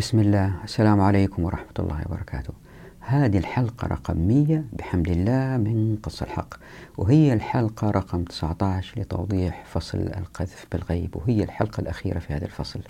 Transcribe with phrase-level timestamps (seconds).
[0.00, 0.52] بسم الله.
[0.64, 2.52] السلام عليكم ورحمة الله وبركاته.
[3.00, 6.54] هذه الحلقة رقم 100 بحمد الله من قص الحق.
[6.98, 11.16] وهي الحلقة رقم 19 لتوضيح فصل القذف بالغيب.
[11.16, 12.80] وهي الحلقة الأخيرة في هذا الفصل.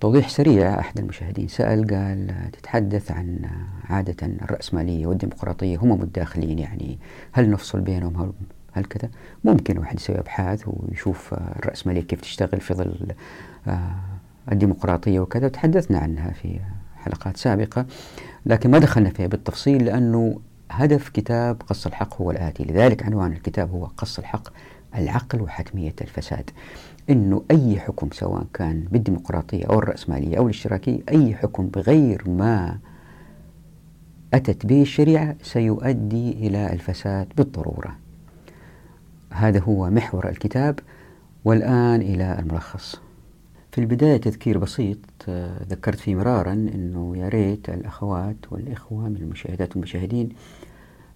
[0.00, 3.50] توضيح سريع أحد المشاهدين سأل قال تتحدث عن
[3.84, 6.98] عادة الرأسمالية والديمقراطية هم متداخلين يعني
[7.32, 8.32] هل نفصل بينهم هل,
[8.72, 9.10] هل كذا؟
[9.44, 13.12] ممكن واحد يسوي أبحاث ويشوف الرأسمالية كيف تشتغل في ظل
[13.68, 14.15] آه،
[14.52, 16.60] الديمقراطية وكذا تحدثنا عنها في
[16.96, 17.86] حلقات سابقة.
[18.46, 22.64] لكن ما دخلنا فيها بالتفصيل لأنه هدف كتاب قص الحق هو الآتي.
[22.64, 24.48] لذلك عنوان الكتاب هو قص الحق
[24.94, 26.50] العقل وحتمية الفساد.
[27.10, 32.78] أنه أي حكم سواء كان بالديمقراطية أو الرأسمالية أو الاشتراكية أي حكم بغير ما
[34.34, 37.96] أتت به الشريعة سيؤدي إلى الفساد بالضرورة.
[39.30, 40.78] هذا هو محور الكتاب
[41.44, 43.00] والآن إلى الملخص.
[43.76, 44.98] في البداية تذكير بسيط
[45.28, 50.28] آه، ذكرت فيه مرارا أنه يا ريت الأخوات والإخوة من المشاهدات والمشاهدين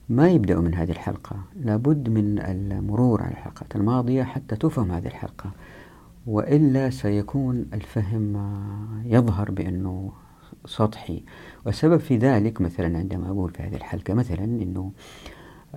[0.08, 1.36] ما يبدأوا من هذه الحلقة.
[1.64, 5.50] لابد من المرور على الحلقات الماضية حتى تفهم هذه الحلقة
[6.27, 10.12] وإلا سيكون الفهم آه، يظهر بأنه
[10.67, 11.22] سطحي.
[11.67, 14.92] والسبب في ذلك مثلا عندما أقول في هذه الحلقة مثلا أنه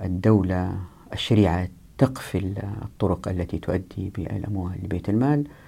[0.03, 0.77] الدولة
[1.13, 2.53] الشريعة تقفل
[2.83, 5.62] الطرق التي تؤدي بالأموال لبيت المال آه،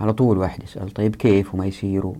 [0.00, 2.12] على طول واحد يسأل طيب كيف وما يصير؟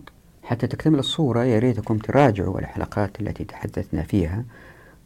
[0.43, 4.43] حتى تكتمل الصورة يا ريتكم تراجعوا الحلقات التي تحدثنا فيها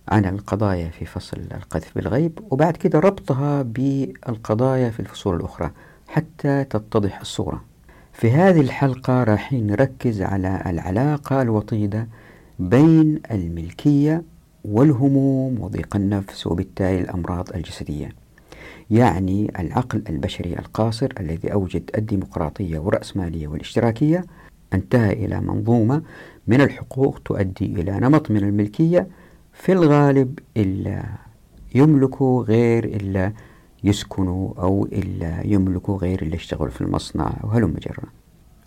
[0.07, 5.71] عن القضايا في فصل القذف بالغيب وبعد كده ربطها بالقضايا في الفصول الأخرى
[6.07, 7.63] حتى تتضح الصورة.
[8.13, 12.07] في هذه الحلقة راح نركز على العلاقة الوطيدة
[12.59, 14.23] بين الملكية
[14.65, 18.22] والهموم وضيق النفس وبالتالي الأمراض الجسدية.
[18.93, 24.25] يعني العقل البشري القاصر الذي أوجد الديمقراطية والرأسمالية والاشتراكية
[24.73, 26.01] أنتهى إلى منظومة
[26.47, 29.07] من الحقوق تؤدي إلى نمط من الملكية
[29.53, 31.03] في الغالب إلا
[31.75, 33.33] يملكوا غير إلا
[33.83, 38.03] يسكنوا أو إلا يملكوا غير إلا يشتغلوا في المصنع وهلم جرا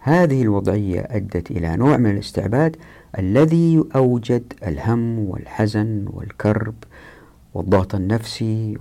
[0.01, 2.77] هذه الوضعية أدت إلى نوع من الاستعباد
[3.19, 6.75] الذي أوجد الهم والحزن والكرب
[7.55, 8.77] والضغط النفسي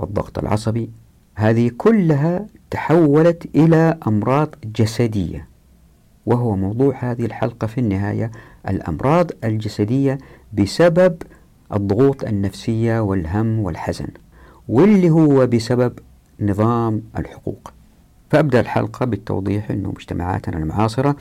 [0.00, 0.90] والضغط العصبي
[1.34, 5.48] هذه كلها تحولت إلى أمراض جسدية.
[6.26, 8.30] وهو موضوع هذه الحلقة في النهاية
[8.68, 10.18] الأمراض الجسدية
[10.52, 11.22] بسبب
[11.72, 14.06] الضغوط النفسية والهم والحزن
[14.68, 15.92] واللي هو بسبب
[16.40, 17.72] نظام الحقوق.
[18.30, 21.16] فأبدأ الحلقة بالتوضيح أن مجتمعاتنا المعاصرة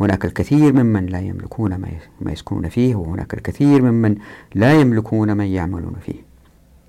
[0.00, 1.74] هناك الكثير ممن لا يملكون
[2.20, 4.16] ما يسكنون فيه وهناك الكثير ممن
[4.54, 6.31] لا يملكون من يعملون فيه.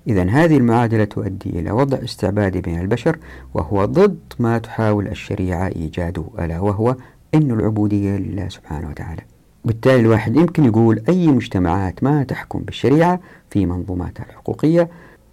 [0.06, 3.18] إذا هذه المعادلة تؤدي إلى وضع استعبادي بين البشر
[3.54, 6.96] وهو ضد ما تحاول الشريعة إيجاده ألا وهو
[7.34, 9.22] أن العبودية لله سبحانه وتعالى.
[9.64, 13.20] بالتالي الواحد يمكن يقول أي مجتمعات ما تحكم بالشريعة
[13.50, 14.88] في منظوماتها الحقوقية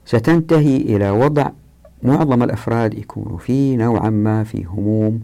[0.05, 1.49] ستنتهي إلى وضع
[2.03, 5.21] معظم الأفراد يكونوا فيه نوعا ما في هموم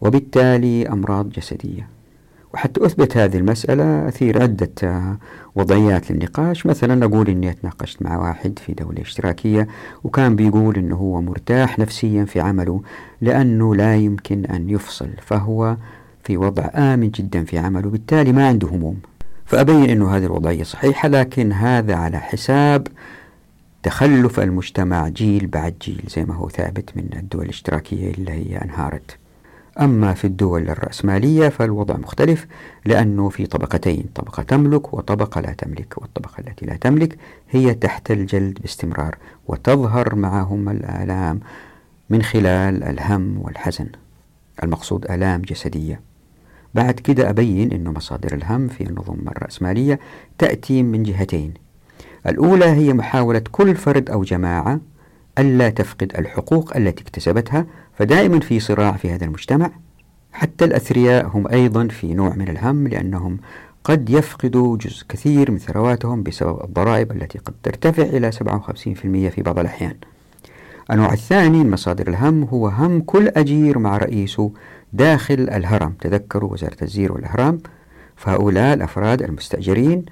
[0.00, 1.88] وبالتالي أمراض جسدية.
[2.54, 4.70] وحتى أثبت هذه المسألة أثير عدة
[5.54, 6.66] وضعيات للنقاش.
[6.66, 9.68] مثلا نقول أني تناقشت مع واحد في دولة اشتراكية
[10.04, 12.82] وكان بيقول أنه هو مرتاح نفسيا في عمله
[13.20, 15.76] لأنه لا يمكن أن يفصل فهو
[16.24, 18.98] في وضع آمن جدا في عمله بالتالي ما عنده هموم.
[19.44, 22.86] فأبين أنه هذه الوضعية صحيحة لكن هذا على حساب
[23.82, 29.21] تخلف المجتمع جيل بعد جيل زي ما هو ثابت من الدول الاشتراكية اللي هي أنهارت.
[29.80, 32.46] أما في الدول الرأسمالية فالوضع مختلف
[32.84, 37.18] لأنه في طبقتين طبقة تملك وطبقة لا تملك والطبقة التي لا تملك
[37.50, 39.16] هي تحت الجلد باستمرار
[39.46, 41.40] وتظهر معهم الآلام
[42.10, 43.86] من خلال الهم والحزن.
[44.62, 46.00] المقصود آلام جسدية.
[46.74, 50.00] بعد كده أبين أن مصادر الهم في النظم الرأسمالية
[50.38, 51.54] تأتي من جهتين.
[52.26, 54.80] الأولى هي محاولة كل فرد أو جماعة
[55.38, 57.66] ألا تفقد الحقوق التي اكتسبتها
[58.02, 59.70] فدائما في صراع في هذا المجتمع
[60.32, 63.38] حتى الأثرياء هم أيضا في نوع من الهم لأنهم
[63.84, 68.36] قد يفقدوا جزء كثير من ثرواتهم بسبب الضرائب التي قد ترتفع إلى 57%
[69.30, 69.94] في بعض الأحيان.
[70.90, 74.52] النوع الثاني من مصادر الهم هو هم كل أجير مع رئيسه
[74.92, 75.94] داخل الهرم.
[76.00, 77.58] تذكروا وزارة الزير والأهرام؟
[78.16, 80.04] فهؤلاء الأفراد المستأجرين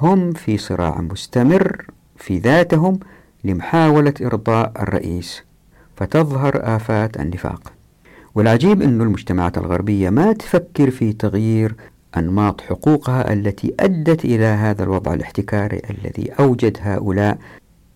[0.00, 1.86] هم في صراع مستمر
[2.16, 2.98] في ذاتهم
[3.44, 5.45] لمحاولة إرضاء الرئيس.
[5.96, 7.72] فتظهر آفات النفاق.
[8.34, 11.74] والعجيب أن المجتمعات الغربية ما تفكر في تغيير
[12.16, 17.38] أنماط حقوقها التي أدت إلى هذا الوضع الاحتكاري الذي أوجد هؤلاء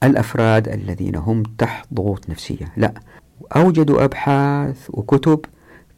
[0.03, 2.73] الأفراد الذين هم تحت ضغوط نفسية.
[2.77, 2.95] لا
[3.57, 5.41] أوجدوا أبحاث وكتب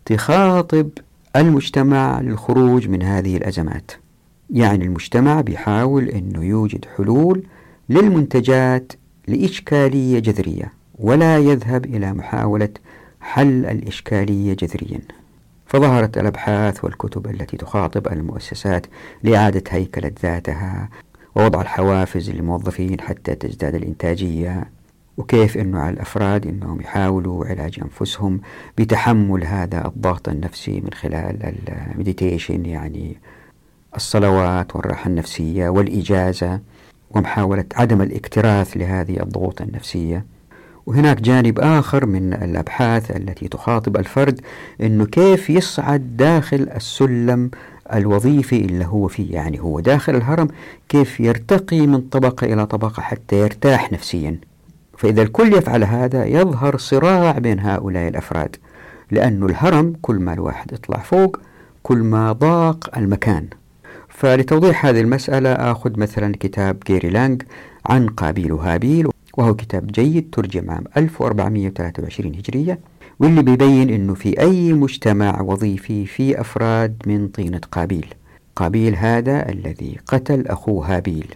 [0.04, 0.90] تخاطب
[1.36, 3.90] المجتمع للخروج من هذه الأزمات.
[4.50, 7.42] يعني المجتمع بيحاول أنه يوجد حلول
[7.88, 8.92] للمنتجات
[9.28, 10.81] لإشكالية جذرية.
[11.02, 12.68] ولا يذهب إلى محاولة
[13.20, 15.00] حل الإشكالية جذريا.
[15.66, 18.86] فظهرت الأبحاث والكتب التي تخاطب المؤسسات
[19.22, 20.88] لإعادة هيكلة ذاتها
[21.34, 24.64] ووضع الحوافز للموظفين حتى تزداد الإنتاجية.
[25.16, 28.40] وكيف أنه على الأفراد أنهم يحاولوا علاج أنفسهم
[28.78, 33.16] بتحمل هذا الضغط النفسي من خلال المديتيشن يعني
[33.96, 36.60] الصلوات والراحة النفسية والإجازة
[37.10, 40.24] ومحاولة عدم الاكتراث لهذه الضغوط النفسية.
[40.86, 44.40] وهناك جانب آخر من الأبحاث التي تخاطب الفرد
[44.80, 47.50] أنه كيف يصعد داخل السلم
[47.94, 49.34] الوظيفي اللي هو فيه.
[49.34, 50.48] يعني هو داخل الهرم
[50.88, 54.36] كيف يرتقي من طبقة إلى طبقة حتى يرتاح نفسيا.
[54.98, 58.56] فإذا الكل يفعل هذا يظهر صراع بين هؤلاء الأفراد
[59.10, 61.40] لأن الهرم كل ما الواحد يطلع فوق
[61.82, 63.46] كل ما ضاق المكان.
[64.08, 67.42] فلتوضيح هذه المسألة أخذ مثلا كتاب جيري لانج
[67.86, 72.78] عن قابيل وهابيل وهو كتاب جيد ترجم عام 1423 هجرية
[73.20, 78.06] واللي بيبين أنه في أي مجتمع وظيفي في أفراد من طينة قابيل.
[78.56, 81.34] قابيل هذا الذي قتل أخوه هابيل.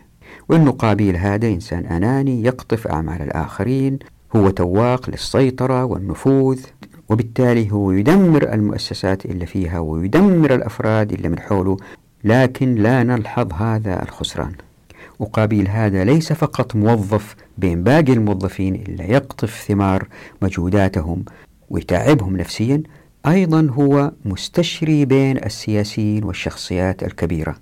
[0.48, 3.98] وأنه قابيل هذا إنسان أناني يقطف أعمال الآخرين
[4.36, 6.60] هو تواق للسيطرة والنفوذ
[7.08, 11.76] وبالتالي هو يدمر المؤسسات اللي فيها ويدمر الأفراد اللي من حوله
[12.24, 14.52] لكن لا نلحظ هذا الخسران.
[15.18, 20.08] وقابيل هذا ليس فقط موظف بين باقي الموظفين إلا يقطف ثمار
[20.42, 21.24] مجهوداتهم
[21.70, 22.82] ويتعبهم نفسيا
[23.26, 27.56] أيضا هو مستشري بين السياسيين والشخصيات الكبيرة.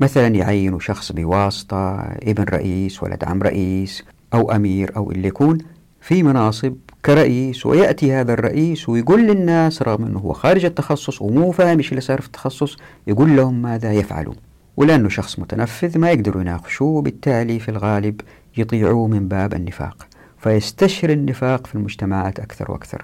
[0.00, 5.58] مثلا يعين شخص بواسطة ابن رئيس ولد عم رئيس أو أمير أو اللي يكون
[6.00, 6.74] في مناصب
[7.04, 12.00] كرئيس ويأتي هذا الرئيس ويقول للناس رغم أنه هو خارج التخصص ومو فاهم إيش اللي
[12.00, 12.76] صار في التخصص
[13.06, 14.34] يقول لهم ماذا يفعلوا
[14.76, 18.20] ولأنه شخص متنفذ ما يقدروا يناقشوه وبالتالي في الغالب
[18.56, 20.06] يطيعوه من باب النفاق
[20.38, 23.02] فيستشر النفاق في المجتمعات أكثر وأكثر.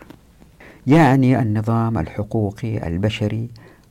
[0.87, 3.49] يعني النظام الحقوقي البشري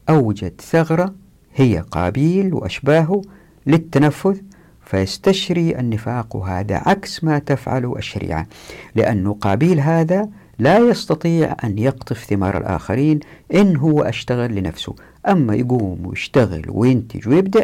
[0.09, 1.13] أوجد ثغرة
[1.55, 3.21] هي قابيل وأشباهه
[3.67, 4.37] للتنفذ
[4.85, 8.47] فيستشري النفاق وهذا عكس ما تفعل الشريعة
[8.95, 13.19] لأن قابيل هذا لا يستطيع أن يقطف ثمار الآخرين
[13.53, 14.95] إن هو أشتغل لنفسه.
[15.27, 17.63] أما يقوم ويشتغل وينتج ويبدع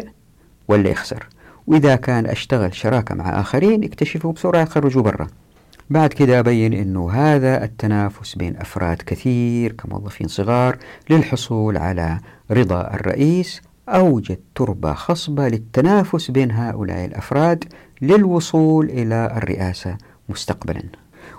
[0.68, 1.28] ولا يخسر.
[1.66, 5.26] وإذا كان أشتغل شراكة مع آخرين يكتشفوا بسرعة يخرجوا برا.
[5.90, 10.78] بعد كده أبين أنه هذا التنافس بين أفراد كثير كموظفين صغار
[11.10, 12.18] للحصول على
[12.50, 17.64] رضا الرئيس أوجد تربة خصبة للتنافس بين هؤلاء الأفراد
[18.02, 19.96] للوصول إلى الرئاسة
[20.28, 20.82] مستقبلا.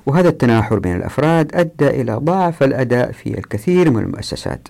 [0.05, 4.67] وهذا التناحر بين الأفراد أدى إلى ضعف الأداء في الكثير من المؤسسات.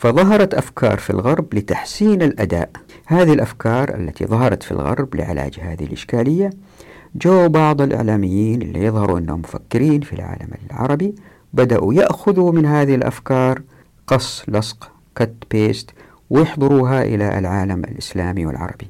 [0.00, 2.70] فظهرت أفكار في الغرب لتحسين الأداء.
[3.06, 6.50] هذه الأفكار التي ظهرت في الغرب لعلاج هذه الإشكالية
[7.14, 11.14] جو بعض الإعلاميين اللي يظهروا أنهم مفكرين في العالم العربي
[11.52, 13.62] بدأوا يأخذوا من هذه الأفكار
[14.06, 15.90] قص لصق cut paste
[16.30, 18.88] ويحضروها إلى العالم الإسلامي والعربي.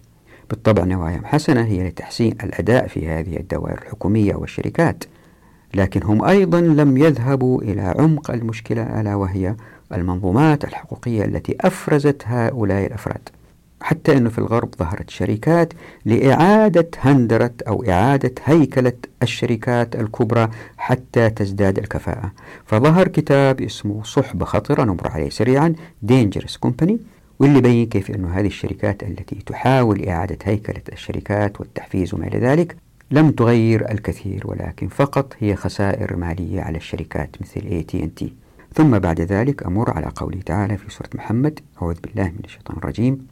[0.50, 5.04] بالطبع نواياهم حسنة هي لتحسين الأداء في هذه الدوائر الحكومية والشركات
[5.74, 9.54] لكن هم أيضا لم يذهبوا إلى عمق المشكلة ألا وهي
[9.92, 13.28] المنظومات الحقوقية التي أفرزت هؤلاء الأفراد
[13.82, 15.72] حتى أنه في الغرب ظهرت شركات
[16.04, 18.92] لإعادة هندرة أو إعادة هيكلة
[19.22, 22.32] الشركات الكبرى حتى تزداد الكفاءة.
[22.66, 25.74] فظهر كتاب اسمه صحبة خطرة نمر عليه سريعا
[26.06, 26.92] Dangerous Company
[27.38, 32.76] واللي يبين كيف أنه هذه الشركات التي تحاول إعادة هيكلة الشركات والتحفيز وما إلى ذلك
[33.10, 38.24] لم تغير الكثير ولكن فقط هي خسائر مالية على الشركات مثل AT&T
[38.74, 43.26] ثم بعد ذلك أمر على قوله تعالى في سورة محمد أعوذ بالله من الشيطان الرجيم.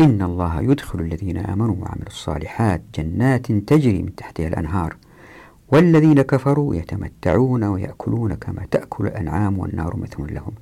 [0.00, 4.96] إن الله يدخل الذين آمنوا وعملوا الصالحات جنات تجري من تحتها الأنهار
[5.68, 10.52] والذين كفروا يتمتعون ويأكلون كما تأكل الأنعام والنار مثوى لهم.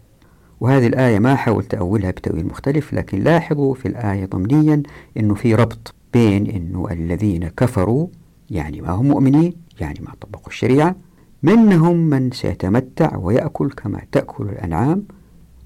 [0.61, 4.83] وهذه الآية ما حاولت أولها بتأويل مختلف لكن لاحظوا في الآية ضمنيا
[5.17, 8.07] أنه في ربط بين أنه الذين كفروا
[8.51, 10.97] يعني ما هم مؤمنين يعني ما طبقوا الشريعة
[11.43, 15.05] منهم من سيتمتع ويأكل كما تأكل الأنعام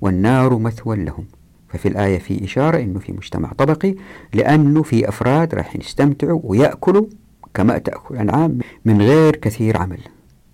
[0.01, 1.25] والنار مثوى لهم.
[1.69, 3.95] ففي الآية في إشارة أنه في مجتمع طبقي
[4.35, 7.07] لأنه في أفراد راح يستمتعوا ويأكلوا
[7.55, 9.99] كما تأكل الأنعام من غير كثير عمل.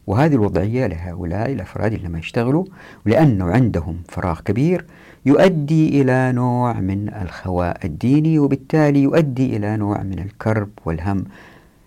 [0.07, 2.64] وهذه الوضعية لهؤلاء الأفراد اللي ما يشتغلوا
[3.07, 4.85] ولأنه عندهم فراغ كبير
[5.26, 11.25] يؤدي إلى نوع من الخواء الديني وبالتالي يؤدي إلى نوع من الكرب والهم.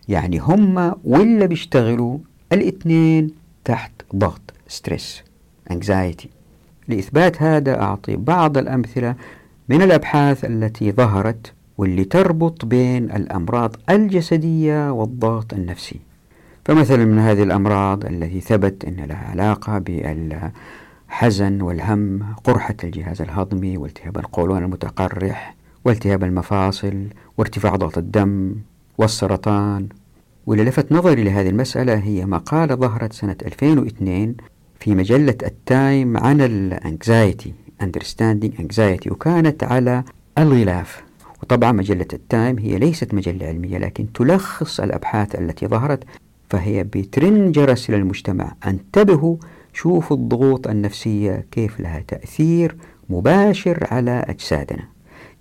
[0.07, 2.17] يعني هم ولا بيشتغلوا
[2.53, 3.31] الاثنين
[3.65, 5.23] تحت ضغط stress
[5.71, 6.29] anxiety
[6.87, 9.15] لإثبات هذا أعطي بعض الأمثلة
[9.69, 15.99] من الأبحاث التي ظهرت واللي تربط بين الأمراض الجسدية والضغط النفسي.
[16.65, 24.17] فمثلا من هذه الأمراض التي ثبت أن لها علاقة بالحزن والهم قرحة الجهاز الهضمي والتهاب
[24.17, 28.55] القولون المتقرح والتهاب المفاصل وارتفاع ضغط الدم
[28.97, 29.87] والسرطان
[30.45, 34.35] واللي لفت نظري لهذه المسألة هي مقالة ظهرت سنة 2002
[34.79, 40.03] في مجلة التايم عن ال anxiety Understanding Anxiety وكانت على
[40.37, 41.03] الغلاف.
[41.43, 46.03] وطبعا مجلة التايم هي ليست مجلة علمية لكن تلخص الأبحاث التي ظهرت
[46.49, 48.55] فهي بترن جرس للمجتمع.
[48.67, 49.37] انتبهوا
[49.73, 52.75] شوفوا الضغوط النفسية كيف لها تأثير
[53.09, 54.83] مباشر على أجسادنا.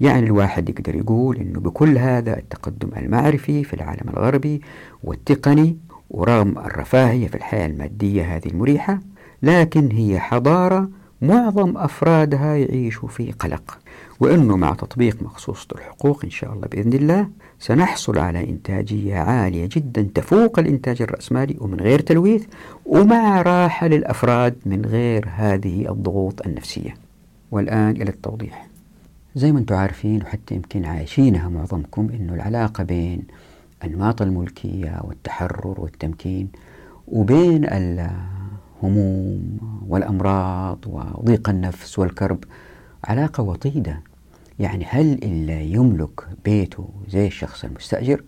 [0.01, 4.61] يعني الواحد يقدر يقول أنه بكل هذا التقدم المعرفي في العالم الغربي
[5.05, 5.77] والتقني
[6.11, 9.01] ورغم الرفاهية في الحياة المادية هذه المريحة
[9.43, 10.89] لكن هي حضارة
[11.23, 13.79] معظم أفرادها يعيشوا في قلق.
[14.21, 20.09] وأنه مع تطبيق مخصوصة الحقوق إن شاء الله بإذن الله سنحصل على إنتاجية عالية جدا
[20.15, 22.45] تفوق الإنتاج الرأسمالي ومن غير تلويث
[22.87, 26.95] ومع راحة للأفراد من غير هذه الضغوط النفسية.
[27.51, 28.74] والآن إلى التوضيح.
[29.37, 33.23] زي ما أنتم عارفين وحتى يمكن عايشينها معظمكم أنه العلاقة بين
[33.85, 36.49] أنماط الملكية والتحرر والتمكين
[37.09, 42.45] وبين الهموم والأمراض وضيق النفس والكرب
[43.05, 44.01] علاقة وطيدة.
[44.59, 48.25] يعني هل اللي يملك بيته زي الشخص المستأجر؟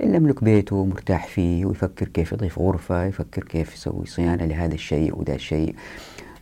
[0.00, 5.18] اللي يملك بيته مرتاح فيه ويفكر كيف يضيف غرفة يفكر كيف يسوي صيانة لهذا الشيء
[5.18, 5.74] وذا الشيء.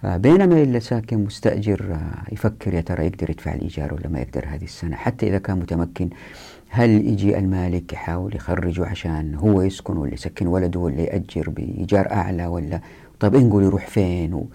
[0.04, 4.64] بينما اللي ساكن مستأجر آه، يفكر يا ترى يقدر يدفع الإيجار ولا ما يقدر هذه
[4.64, 6.10] السنة؟ حتى إذا كان متمكن
[6.68, 12.46] هل يجي المالك يحاول يخرجه عشان هو يسكن ولا يسكن ولده ولا يأجر بإيجار أعلى
[12.46, 12.80] ولا
[13.20, 14.46] طب نقول يروح فين؟ و...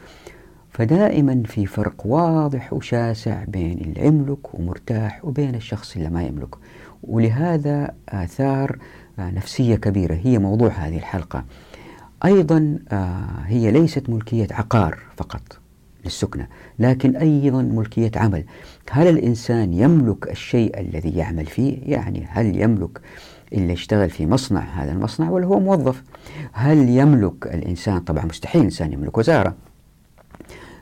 [0.71, 6.55] فدائما في فرق واضح وشاسع بين اللي يملك ومرتاح وبين الشخص اللي ما يملك.
[7.03, 8.77] ولهذا آثار
[9.19, 10.19] آه، نفسية كبيرة.
[10.23, 11.45] هي موضوع هذه الحلقة.
[12.25, 15.41] أيضا آه، هي ليست ملكية عقار فقط
[16.05, 16.47] للسكنة
[16.79, 18.43] لكن أيضا ملكية عمل.
[18.91, 23.01] هل الإنسان يملك الشيء الذي يعمل فيه؟ يعني هل يملك
[23.53, 26.03] اللي يشتغل في مصنع هذا المصنع ولا هو موظف؟
[26.51, 29.55] هل يملك الإنسان؟ طبعا مستحيل الإنسان يملك وزارة.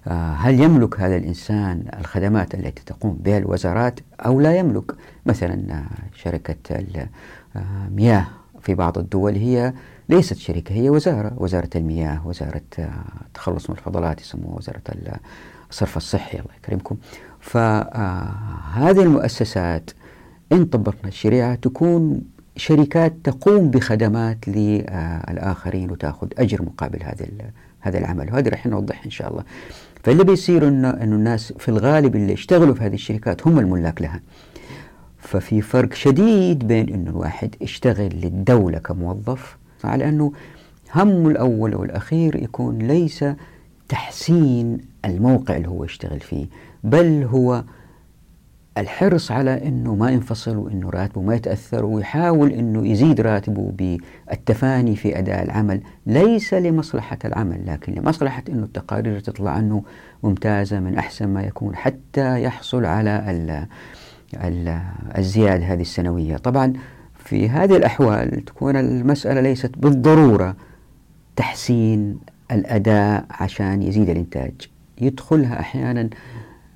[0.07, 4.91] آه، هل يملك هذا الإنسان الخدمات التي تقوم بها الوزارات؟ أو لا يملك؟
[5.25, 6.55] مثلا آه، شركة
[7.55, 8.27] المياه
[8.61, 9.73] في بعض الدول هي
[10.09, 12.61] ليست شركة هي وزارة وزارة المياه وزارة
[13.25, 14.81] التخلص من الفضلات يسموها وزارة
[15.69, 16.97] الصرف الصحي الله يكرمكم.
[17.39, 19.91] فهذه المؤسسات
[20.51, 22.21] إن طبقنا الشريعة تكون
[22.55, 27.25] شركات تقوم بخدمات للآخرين وتأخذ أجر مقابل هذا
[27.79, 28.33] هذا العمل.
[28.33, 29.43] وهذه راح نوضحها إن شاء الله.
[30.03, 34.21] فاللي بيصير إنه إنه الناس في الغالب اللي يشتغلوا في هذه الشركات هم الملاك لها.
[35.17, 40.31] ففي فرق شديد بين إنه الواحد يشتغل للدولة كموظف على أنه
[40.95, 43.25] همه الأول والأخير يكون ليس
[43.89, 46.47] تحسين الموقع اللي هو يشتغل فيه
[46.83, 47.63] بل هو
[48.77, 55.19] الحرص على إنه ما ينفصل وإنه راتبه ما يتأثر ويحاول إنه يزيد راتبه بالتفاني في
[55.19, 55.81] أداء العمل.
[56.05, 59.83] ليس لمصلحة العمل لكن لمصلحة إنه التقارير تطلع عنه
[60.23, 63.65] ممتازة من أحسن ما يكون حتى يحصل على ال
[64.43, 64.81] ال
[65.17, 66.37] الزيادة هذه السنوية.
[66.37, 66.73] طبعا
[67.27, 70.55] في هذه الأحوال تكون المسألة ليست بالضرورة.
[71.35, 72.19] تحسين
[72.51, 74.53] الأداء عشان يزيد الإنتاج.
[75.01, 76.09] يدخلها أحيانا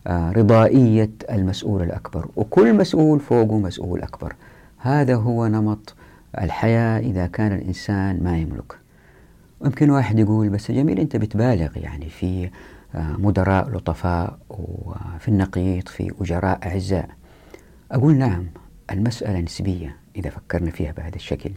[0.07, 2.27] آه، رضائية المسؤول الأكبر.
[2.35, 4.35] وكل مسؤول فوقه مسؤول أكبر.
[4.77, 5.95] هذا هو نمط
[6.41, 8.77] الحياة إذا كان الإنسان ما يملك.
[9.65, 12.49] يمكن واحد يقول بس جميل أنت بتبالغ يعني في
[12.95, 17.09] آه، مدراء لطفاء وفي النقيض في أجراء أعزاء.
[17.91, 18.45] أقول نعم
[18.91, 20.00] المسألة نسبية.
[20.15, 21.51] إذا فكرنا فيها بهذا الشكل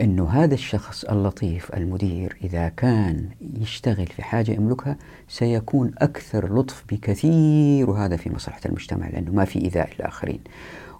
[0.00, 3.28] أنه هذا الشخص اللطيف المدير إذا كان
[3.60, 4.96] يشتغل في حاجة يملكها
[5.28, 10.40] سيكون أكثر لطف بكثير وهذا في مصلحة المجتمع لأنه ما في إيذاء الآخرين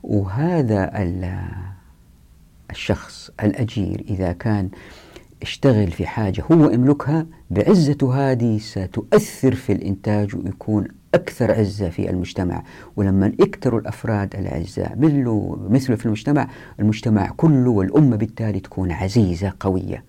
[0.02, 0.90] وهذا
[2.70, 4.68] الشخص الأجير إذا كان
[5.42, 12.62] اشتغل في حاجة هو يملكها بعزته هذه ستؤثر في الإنتاج ويكون أكثر عزة في المجتمع.
[12.96, 16.48] ولما يكثروا الأفراد الأعزاء مثله, مثله في المجتمع
[16.80, 20.04] المجتمع كله والأمة بالتالي تكون عزيزة قوية.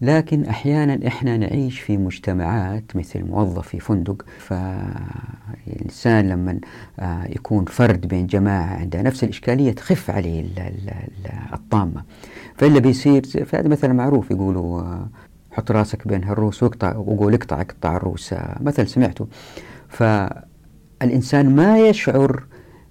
[0.00, 6.60] لكن أحيانا إحنا نعيش في مجتمعات مثل موظف في فندق فالإنسان لما
[7.00, 10.44] آه، يكون فرد بين جماعة عندها نفس الإشكالية تخف عليه
[11.52, 12.02] الطامة.
[12.56, 15.08] فإلا بيصير فهذا مثلا معروف يقولوا آه،
[15.52, 18.32] حط راسك بين هالروس واقطع وقول اقطع اقطع الروس.
[18.32, 19.26] آه، مثل سمعته.
[19.94, 22.44] فالإنسان ما يشعر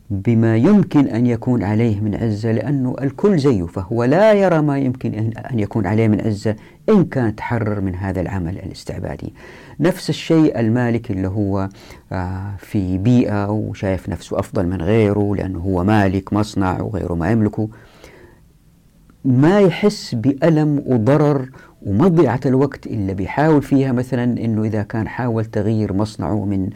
[0.10, 5.14] بما يمكن أن يكون عليه من عزة لأنه الكل زيه فهو لا يرى ما يمكن
[5.52, 6.56] أن يكون عليه من عزة
[6.90, 9.34] إن كان تحرر من هذا العمل الاستعبادي.
[9.80, 11.70] نفس الشيء المالك اللي هو
[12.12, 17.70] آه، في بيئة وشايف نفسه أفضل من غيره لأنه هو مالك مصنع وغيره ما يملكه.
[19.26, 21.50] ما يحس بألم وضرر
[21.86, 26.70] ومضيعة الوقت اللي بيحاول فيها مثلا إنه إذا كان حاول تغيير مصنعه من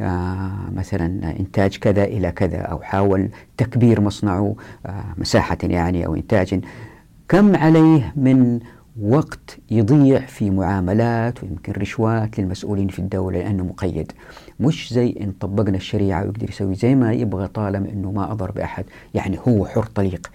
[0.00, 4.56] آه مثلا إنتاج كذا إلى كذا أو حاول تكبير مصنعه
[4.86, 6.60] آه مساحة يعني أو إنتاج
[7.28, 8.60] كم عليه من
[9.02, 14.12] وقت يضيع في معاملات ويمكن رشوات للمسؤولين في الدولة لأنه مقيد.
[14.60, 18.84] مش زي إن طبقنا الشريعة ويقدر يسوي زي ما يبغى طالما أنه ما أضر بأحد
[19.14, 20.30] يعني هو حر طليق.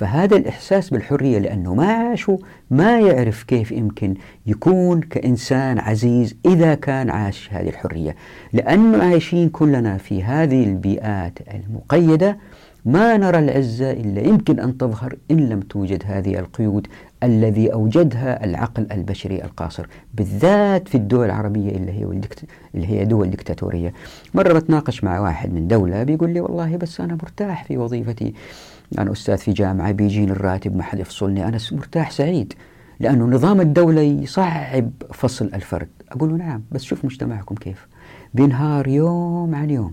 [0.00, 2.38] فهذا الإحساس بالحرية لأنه ما عاشه
[2.70, 4.14] ما يعرف كيف يمكن
[4.46, 8.16] يكون كإنسان عزيز إذا كان عاش هذه الحرية.
[8.52, 12.38] لأنه عايشين كلنا في هذه البيئات المقيدة
[12.84, 16.86] ما نرى العزة إلا يمكن أن تظهر إن لم توجد هذه القيود
[17.22, 22.04] الذي أوجدها العقل البشري القاصر بالذات في الدول العربية اللي هي,
[22.74, 23.92] اللي هي دول دكتاتورية.
[24.34, 28.34] مرة بتناقش مع واحد من دولة بيقول لي والله بس أنا مرتاح في وظيفتي.
[28.98, 32.52] أنا أستاذ في جامعة بيجيني الراتب ما حد يفصلني أنا مرتاح سعيد
[33.00, 35.88] لأنه نظام الدولة يصعب فصل الفرد.
[36.08, 37.86] أقول له نعم بس شوف مجتمعكم كيف.
[38.34, 39.92] بينهار يوم عن يوم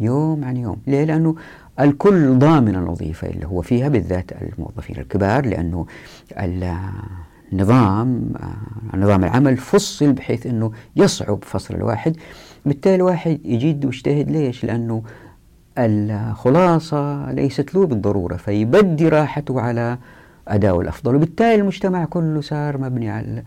[0.00, 0.76] يوم عن يوم.
[0.86, 1.34] ليه؟ لأنه
[1.80, 5.86] الكل ضامن الوظيفة اللي هو فيها بالذات الموظفين الكبار لأنه
[7.52, 8.32] النظام
[8.94, 12.16] نظام العمل فصل بحيث أنه يصعب فصل الواحد.
[12.66, 15.02] بالتالي الواحد يجد ويجتهد ليش؟ لأنه
[15.78, 19.98] الخلاصة ليست له بالضرورة فيبدي راحته على
[20.48, 21.14] أداء الأفضل.
[21.14, 23.42] وبالتالي المجتمع كله صار مبني على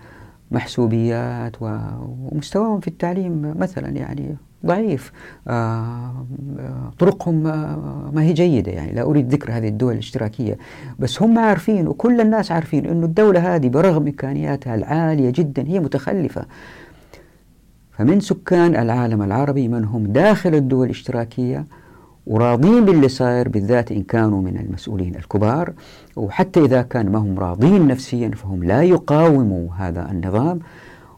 [0.51, 4.35] محسوبيات ومستواهم في التعليم مثلا يعني
[4.65, 5.11] ضعيف.
[5.47, 6.25] آه
[6.99, 7.43] طرقهم
[8.13, 10.57] ما هي جيدة يعني لا أريد ذكر هذه الدول الاشتراكية.
[10.99, 16.45] بس هم عارفين وكل الناس عارفين أن الدولة هذه برغم إمكانياتها العالية جدا هي متخلفة.
[17.91, 21.65] فمن سكان العالم العربي من هم داخل الدول الاشتراكية
[22.27, 25.73] وراضين باللي صاير بالذات إن كانوا من المسؤولين الكبار.
[26.15, 30.59] وحتى إذا كان ما هم راضين نفسيا فهم لا يقاوموا هذا النظام.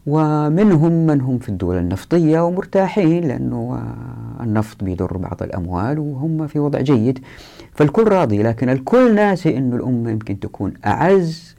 [0.08, 3.80] ومنهم من هم في الدول النفطية ومرتاحين لأنه
[4.42, 7.20] النفط بيضر بعض الأموال وهم في وضع جيد.
[7.72, 11.53] فالكل راضي لكن الكل ناسي أن الأمة يمكن تكون أعز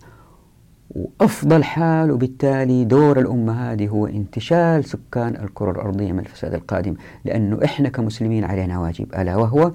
[0.91, 6.95] وأفضل حال وبالتالي دور الأمة هذه هو انتشال سكان الكرة الأرضية من الفساد القادم
[7.25, 9.73] لأنه إحنا كمسلمين علينا واجب ألا وهو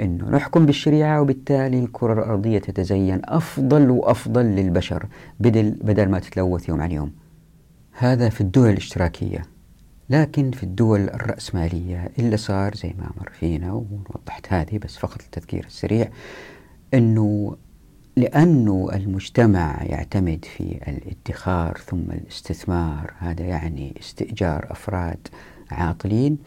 [0.00, 5.06] أنه نحكم بالشريعة وبالتالي الكرة الأرضية تتزين أفضل وأفضل للبشر
[5.40, 7.12] بدل, بدل ما تتلوث يوم عن يوم.
[7.92, 9.42] هذا في الدول الاشتراكية
[10.10, 15.64] لكن في الدول الرأسمالية اللي صار زي ما مر فينا ووضحت هذه بس فقط التذكير
[15.66, 16.08] السريع
[16.94, 17.56] أنه
[18.16, 25.28] لأنه المجتمع يعتمد في الادخار ثم الاستثمار هذا يعني استئجار أفراد
[25.70, 26.38] عاطلين.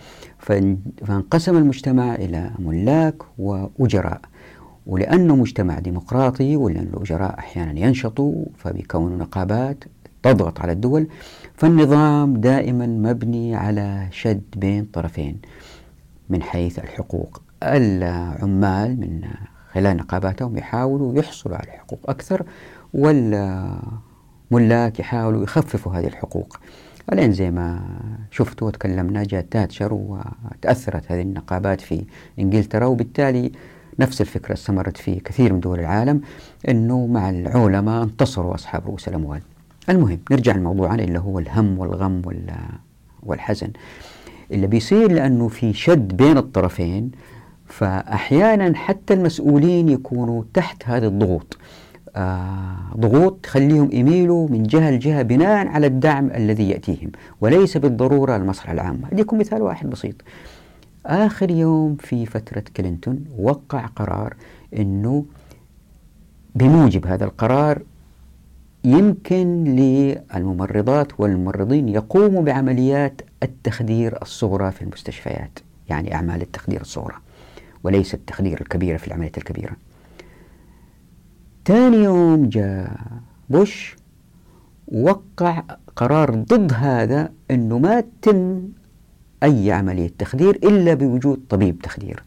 [1.06, 4.21] فانقسم المجتمع إلى ملاك وأجراء.
[4.88, 9.84] ولأنه مجتمع ديمقراطي ولأن الأجراء أحيانا ينشطوا فبيكونوا نقابات
[10.23, 11.08] تضغط على الدول
[11.56, 15.38] فالنظام دائما مبني على شد بين طرفين
[16.30, 19.21] من حيث الحقوق العمال من
[19.75, 22.43] خلال نقاباتهم يحاولوا يحصلوا على حقوق أكثر
[22.93, 23.79] والملاك
[24.99, 26.59] يحاولوا يخففوا هذه الحقوق.
[27.13, 27.81] الآن زي ما
[28.31, 32.05] شفتوا وتكلمنا جاء تاتشر وتأثرت هذه النقابات في
[32.39, 33.51] إنجلترا وبالتالي
[33.99, 36.21] نفس الفكرة استمرت في كثير من دول العالم
[36.69, 39.41] أنه مع العولمة انتصروا أصحاب رؤوس الأموال.
[39.89, 42.21] المهم نرجع لموضوعنا اللي هو الهم والغم
[43.23, 43.69] والحزن.
[44.51, 47.11] اللي بيصير لأنه في شد بين الطرفين
[47.65, 51.58] فأحيانا حتى المسؤولين يكونوا تحت هذه الضغوط.
[52.15, 58.73] آه ضغوط تخليهم يميلوا من جهة لجهة بناء على الدعم الذي يأتيهم وليس بالضرورة المصلحة
[58.73, 59.08] العامة.
[59.12, 60.15] أديكم مثال واحد بسيط.
[61.06, 64.36] آخر يوم في فترة كلينتون وقع قرار
[64.78, 65.25] أنه
[66.56, 67.82] بموجب هذا القرار
[68.84, 77.15] يمكن للممرضات والممرضين يقوموا بعمليات التخدير الصغرى في المستشفيات يعني أعمال التخدير الصغرى.
[77.86, 79.76] وليس التخدير الكبيرة في العمليات الكبيرة.
[81.65, 83.00] ثاني يوم جاء
[83.50, 83.95] بوش
[84.88, 85.63] وقع
[85.95, 88.62] قرار ضد هذا أنه ما تم
[89.43, 92.24] أي عملية تخدير إلا بوجود طبيب تخدير.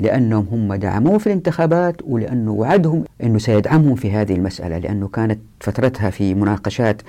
[0.00, 6.10] لأنهم هم دعموه في الانتخابات ولأنه وعدهم أنه سيدعمهم في هذه المسألة لأنه كانت فترتها
[6.10, 7.02] في مناقشات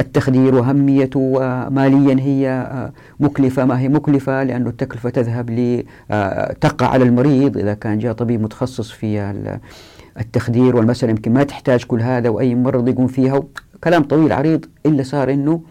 [0.00, 7.56] التخدير وهميته وماليا هي آه، مكلفة ما هي مكلفة لأنه التكلفة تذهب لتقع على المريض.
[7.56, 9.34] إذا كان جاء طبيب متخصص في
[10.20, 13.42] التخدير والمسألة يمكن ما تحتاج كل هذا وأي مرض يقوم فيها
[13.84, 15.62] كلام طويل عريض إلا صار أنه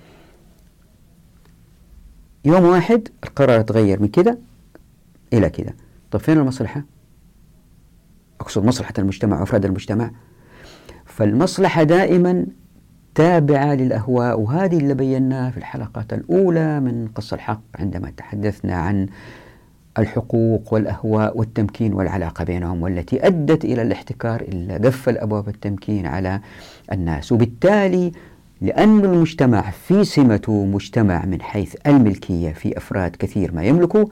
[2.46, 4.38] يوم واحد القرار تغير من كده
[5.34, 5.74] إلى كده.
[6.12, 6.84] طب فين المصلحة؟
[8.41, 10.12] أقصد مصلحة المجتمع وأفراد المجتمع
[11.06, 12.45] فالمصلحة دائما
[13.15, 19.08] تابعة للأهواء وهذه اللي بيناها في الحلقات الأولى من قص الحق عندما تحدثنا عن
[20.00, 26.39] الحقوق والأهواء والتمكين والعلاقة بينهم والتي أدت إلى الاحتكار إلا قفل أبواب التمكين على
[26.91, 28.12] الناس وبالتالي
[28.62, 34.06] لأن المجتمع في سمته مجتمع من حيث الملكية في أفراد كثير ما يملكوا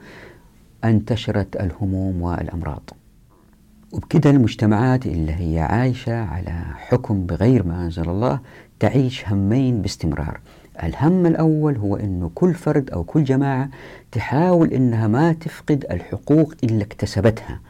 [0.84, 2.90] انتشرت الهموم والأمراض.
[3.92, 8.40] وبكده المجتمعات اللي هي عايشة على حكم بغير ما أنزل الله
[8.80, 10.40] تعيش همين باستمرار.
[10.82, 13.68] الهم الأول هو أنه كل فرد أو كل جماعة
[14.12, 17.60] تحاول أنها ما تفقد الحقوق اللي اكتسبتها.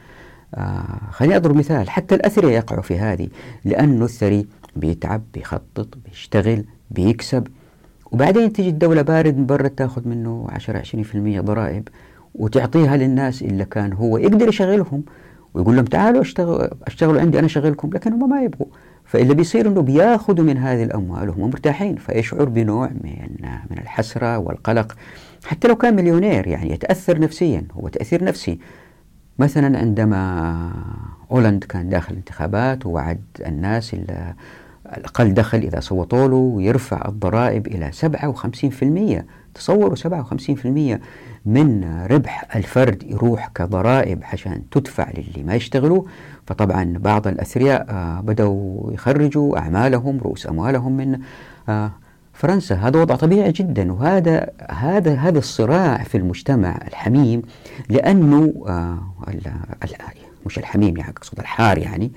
[0.54, 3.28] آه خليني أضرب مثال حتى الأثرياء يقعوا في هذه
[3.64, 4.46] لأنه الثري
[4.76, 7.46] بيتعب بيخطط بيشتغل بيكسب.
[8.12, 11.88] وبعدين تيجي الدولة بارد من برا تاخذ منه 10 20% ضرائب.
[12.34, 15.02] وتعطيها للناس اللي كان هو يقدر يشغلهم
[15.54, 18.66] ويقول لهم تعالوا اشتغلوا أشتغلوا عندي أنا أشغلكم لكن هم ما يبغوا.
[19.04, 23.28] فاللي بيصير إنه بياخذوا من هذه الأموال وهم مرتاحين فيشعر بنوع من
[23.70, 24.96] من الحسرة والقلق.
[25.44, 28.58] حتى لو كان مليونير يعني يتأثر نفسيا هو تأثير نفسي.
[29.38, 30.72] مثلا عندما
[31.32, 34.34] هولند كان داخل الانتخابات ووعد الناس اللي
[34.96, 41.00] الأقل دخل إذا صوتوا له ويرفع الضرائب إلى 57% تصوروا 57%
[41.46, 46.02] من ربح الفرد يروح كضرائب عشان تدفع للي ما يشتغلوا.
[46.46, 51.18] فطبعا بعض الأثرياء آه، بدأوا يخرجوا أعمالهم رؤوس أموالهم من
[51.68, 51.92] آه،
[52.32, 52.74] فرنسا.
[52.74, 53.92] هذا وضع طبيعي جدا.
[53.92, 57.42] وهذا هذا هذا الصراع في المجتمع الحميم
[57.88, 58.98] لأنه آه،
[60.46, 62.12] مش الحميم يعني أقصد الحار يعني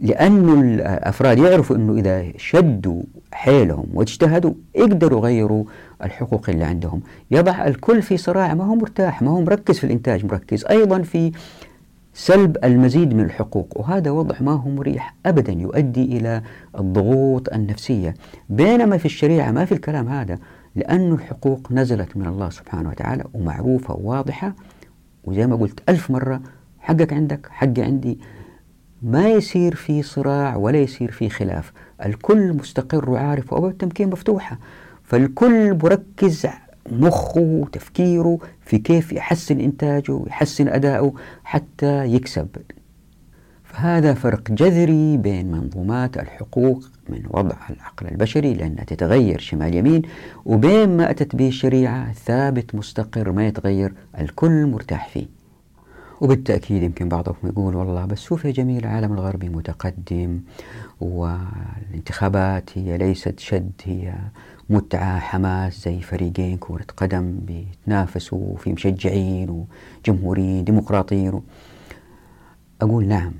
[0.00, 3.02] لأنه الأفراد يعرفوا أنه إذا شدوا
[3.34, 5.64] حيلهم واجتهدوا يقدروا يغيروا
[6.02, 7.00] الحقوق اللي عندهم.
[7.30, 11.32] يضع الكل في صراع ما هو مرتاح ما هو مركز في الإنتاج مركز أيضا في
[12.14, 13.80] سلب المزيد من الحقوق.
[13.80, 16.42] وهذا وضع ما هو مريح أبدا يؤدي إلى
[16.78, 18.14] الضغوط النفسية.
[18.48, 20.38] بينما في الشريعة ما في الكلام هذا
[20.76, 24.54] لأن الحقوق نزلت من الله سبحانه وتعالى ومعروفة وواضحة.
[25.24, 26.40] وزي ما قلت ألف مرة
[26.80, 28.18] حقك عندك حقي عندي.
[29.04, 31.72] ما يصير في صراع ولا يصير في خلاف.
[32.04, 34.58] الكل مستقر وعارف وأبواب التمكين مفتوحة.
[35.02, 36.46] فالكل مركز
[36.92, 41.14] مخه وتفكيره في كيف يحسن إنتاجه ويحسن أداؤه
[41.44, 42.48] حتى يكسب.
[43.64, 50.02] فهذا فرق جذري بين منظومات الحقوق من وضع العقل البشري لأنها تتغير شمال يمين
[50.44, 55.43] وبين ما أتت به الشريعة ثابت مستقر ما يتغير الكل مرتاح فيه.
[56.24, 60.40] وبالتأكيد يمكن بعضهم يقول والله بس شوف يا جميل العالم الغربي متقدم
[61.00, 64.14] والانتخابات هي ليست شد هي
[64.70, 69.66] متعة حماس زي فريقين كرة قدم بيتنافسوا في مشجعين
[70.06, 71.40] وجمهوريين ديمقراطيين.
[72.82, 73.32] أقول نعم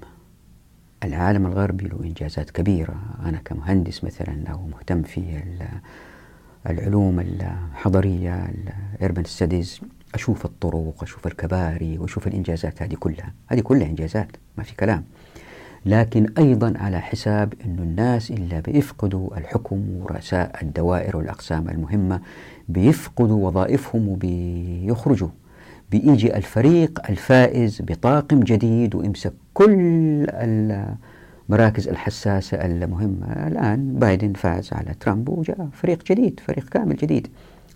[1.04, 2.96] العالم الغربي له إنجازات كبيرة.
[3.24, 5.42] أنا كمهندس مثلا أو مهتم في
[6.66, 8.50] العلوم الحضرية
[9.00, 9.80] الاربن ستديز
[10.14, 12.82] أشوف الطرق أشوف الكباري وأشوف الإنجازات.
[12.82, 15.04] هذه كلها هذه كلها إنجازات ما في كلام.
[15.86, 22.20] لكن أيضا على حساب أن الناس إلا بيفقدوا الحكم ورؤساء الدوائر والأقسام المهمة
[22.68, 25.28] بيفقدوا وظائفهم وبيخرجوا.
[25.90, 29.74] بيجي الفريق الفائز بطاقم جديد ويمسك كل
[30.30, 33.26] المراكز الحساسة المهمة.
[33.46, 37.28] الآن بايدن فاز على ترامب وجاء فريق جديد فريق كامل جديد.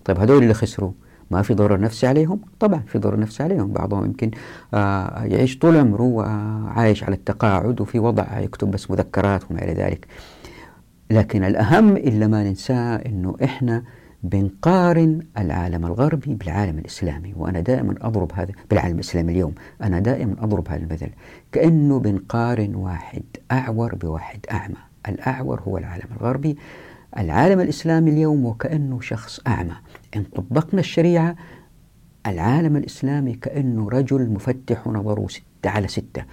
[0.05, 0.93] طيب هذول اللي خسروا
[1.31, 2.41] ما في ضرر نفسي عليهم.
[2.61, 3.73] طبعا في ضرر نفسي عليهم.
[3.73, 4.31] بعضهم يمكن
[4.75, 6.23] آه يعيش طول عمره
[6.69, 10.07] عايش على التقاعد وفي وضع يكتب بس مذكرات وما إلى ذلك.
[11.11, 13.83] لكن الأهم إلا ما ننساه أنه إحنا
[14.23, 19.55] بنقارن العالم الغربي بالعالم الإسلامي وأنا دائما أضرب هذا بالعالم الإسلامي اليوم.
[19.83, 21.09] أنا دائما أضرب هذا المثل.
[21.53, 24.75] كأنه بنقارن واحد أعور بواحد أعمى.
[25.09, 26.57] الأعور هو العالم الغربي
[27.19, 29.75] العالم الإسلامي اليوم وكأنه شخص أعمى.
[30.17, 31.37] إن طبقنا الشريعة.
[32.27, 36.25] العالم الإسلامي كأنه رجل مفتح نظره ستة على ستة.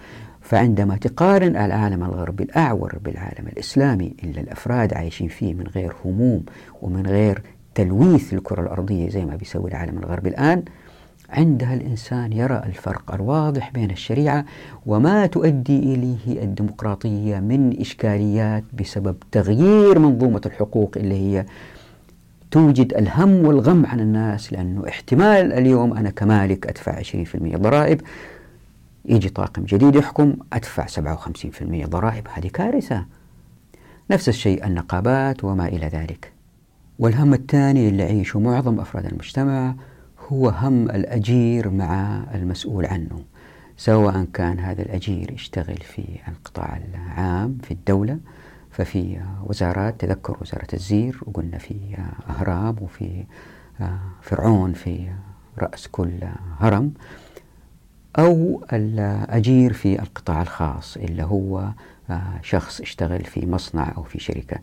[0.42, 6.44] فعندما تقارن العالم الغربي الأعور بالعالم الإسلامي اللي الأفراد عايشين فيه من غير هموم
[6.82, 7.42] ومن غير
[7.76, 10.64] تلويث الكرة الأرضية زي ما بيسوي العالم الغربي الآن
[11.30, 14.46] عندها الإنسان يرى الفرق الواضح بين الشريعة
[14.86, 21.46] وما تؤدي إليه الديمقراطية من إشكاليات بسبب تغيير منظومة الحقوق اللي هي
[22.52, 28.02] توجد الهم والغم عن الناس لأنه احتمال اليوم أنا كمالك أدفع 20% ضرائب
[29.06, 32.28] يجي طاقم جديد يحكم أدفع 57% ضرائب.
[32.34, 33.06] هذه كارثة.
[34.12, 36.32] نفس الشيء النقابات وما إلى ذلك.
[37.00, 39.76] والهم الثاني اللي يعيشه معظم أفراد المجتمع
[40.28, 43.24] هو هم الأجير مع المسؤول عنه
[43.78, 48.18] سواء كان هذا الأجير يشتغل في القطاع العام في الدولة
[48.76, 51.76] ففي وزارات تذكر وزارة الزير وقلنا في
[52.30, 53.24] أهرام وفي
[54.22, 55.08] فرعون في
[55.58, 56.12] رأس كل
[56.60, 56.94] هرم
[58.20, 61.70] أو الأجير في القطاع الخاص اللي هو
[62.42, 64.58] شخص اشتغل في مصنع أو في شركة.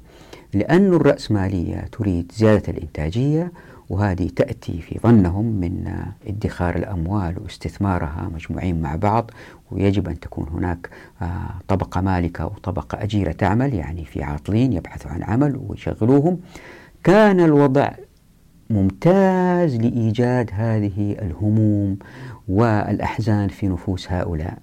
[0.55, 3.53] لأن الرأسمالية تريد زيادة الإنتاجية
[3.93, 5.95] وهذه تأتي في ظنهم من
[6.27, 9.31] ادخار الأموال واستثمارها مجموعين مع بعض
[9.71, 10.91] ويجب أن تكون هناك
[11.23, 16.41] آه، طبقة مالكة وطبقة أجيرة تعمل يعني في عاطلين يبحثوا عن عمل ويشغلوهم.
[17.05, 17.91] كان الوضع
[18.71, 21.99] ممتاز لإيجاد هذه الهموم
[22.49, 24.59] والأحزان في نفوس هؤلاء.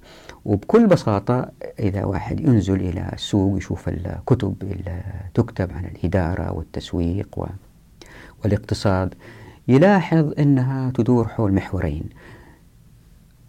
[0.46, 5.02] وبكل بساطة إذا واحد ينزل إلى السوق يشوف الكتب اللي
[5.34, 7.40] تكتب عن الإدارة والتسويق
[8.44, 9.14] والاقتصاد
[9.68, 12.04] يلاحظ أنها تدور حول محورين.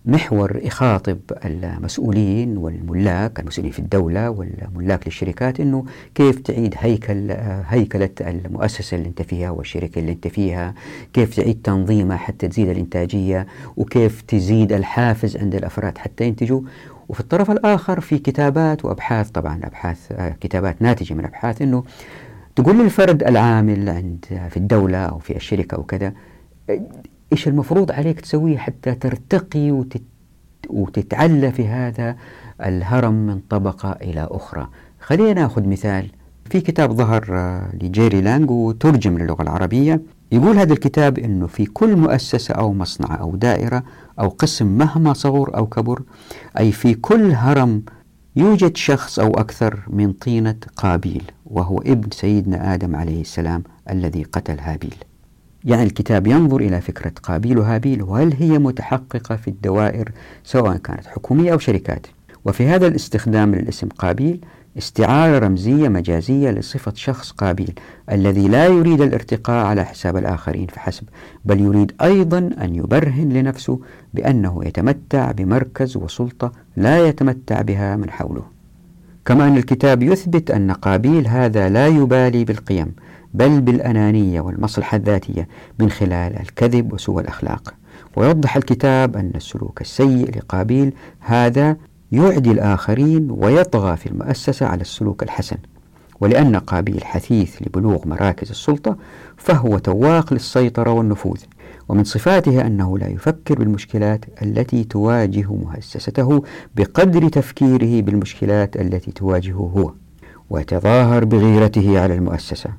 [0.05, 7.31] محور يخاطب المسؤولين والملاك المسؤولين في الدولة والملاك للشركات أنه كيف تعيد هيكل
[7.68, 10.74] هيكلة المؤسسة اللي أنت فيها والشركة اللي أنت فيها
[11.12, 16.61] كيف تعيد تنظيمها حتى تزيد الإنتاجية وكيف تزيد الحافز عند الأفراد حتى ينتجوا.
[17.09, 21.85] وفي الطرف الآخر في كتابات وأبحاث طبعا أبحاث كتابات ناتجة من أبحاث أنه
[22.56, 26.12] تقول للفرد العامل عند في الدولة أو في الشركة أو كذا
[27.32, 30.02] إيش المفروض عليك تسويه حتى ترتقي وتت
[30.68, 32.16] وتتعلى في هذا
[32.60, 34.68] الهرم من طبقة إلى أخرى؟
[35.00, 36.10] خلينا ناخذ مثال.
[36.50, 40.02] في كتاب ظهر آه، لجيري لانج وترجم للغة العربية.
[40.32, 43.82] يقول هذا الكتاب أنه في كل مؤسسة أو مصنع أو دائرة
[44.20, 46.02] أو قسم مهما صغر أو كبر
[46.58, 47.82] أي في كل هرم
[48.36, 54.60] يوجد شخص أو أكثر من طينة قابيل وهو ابن سيدنا آدم عليه السلام الذي قتل
[54.60, 54.94] هابيل.
[55.64, 60.12] يعني الكتاب ينظر إلى فكرة قابيل وهابيل وهل هي متحققة في الدوائر
[60.44, 62.06] سواء كانت حكومية أو شركات.
[62.44, 64.44] وفي هذا الاستخدام للاسم قابيل
[64.78, 67.74] استعارة رمزية مجازية لصفة شخص قابيل
[68.12, 71.04] الذي لا يريد الارتقاء على حساب الآخرين فحسب
[71.44, 73.80] بل يريد أيضا أن يبرهن لنفسه
[74.14, 78.42] بأنه يتمتع بمركز وسلطة لا يتمتع بها من حوله.
[79.24, 82.94] كما أن الكتاب يثبت أن قابيل هذا لا يبالي بالقيم
[83.35, 87.74] بل بالأنانية والمصلحة الذاتية من خلال الكذب وسوء الأخلاق.
[88.16, 91.76] ويوضح الكتاب أن السلوك السيء لقابيل هذا
[92.12, 95.56] يعدي الآخرين ويطغى في المؤسسة على السلوك الحسن.
[96.20, 98.96] ولأن قابيل حثيث لبلوغ مراكز السلطة
[99.36, 101.40] فهو تواق للسيطرة والنفوذ
[101.88, 106.42] ومن صفاته أنه لا يفكر بالمشكلات التي تواجه مؤسسته
[106.76, 109.92] بقدر تفكيره بالمشكلات التي تواجهه هو
[110.50, 112.70] ويتظاهر بغيرته على المؤسسة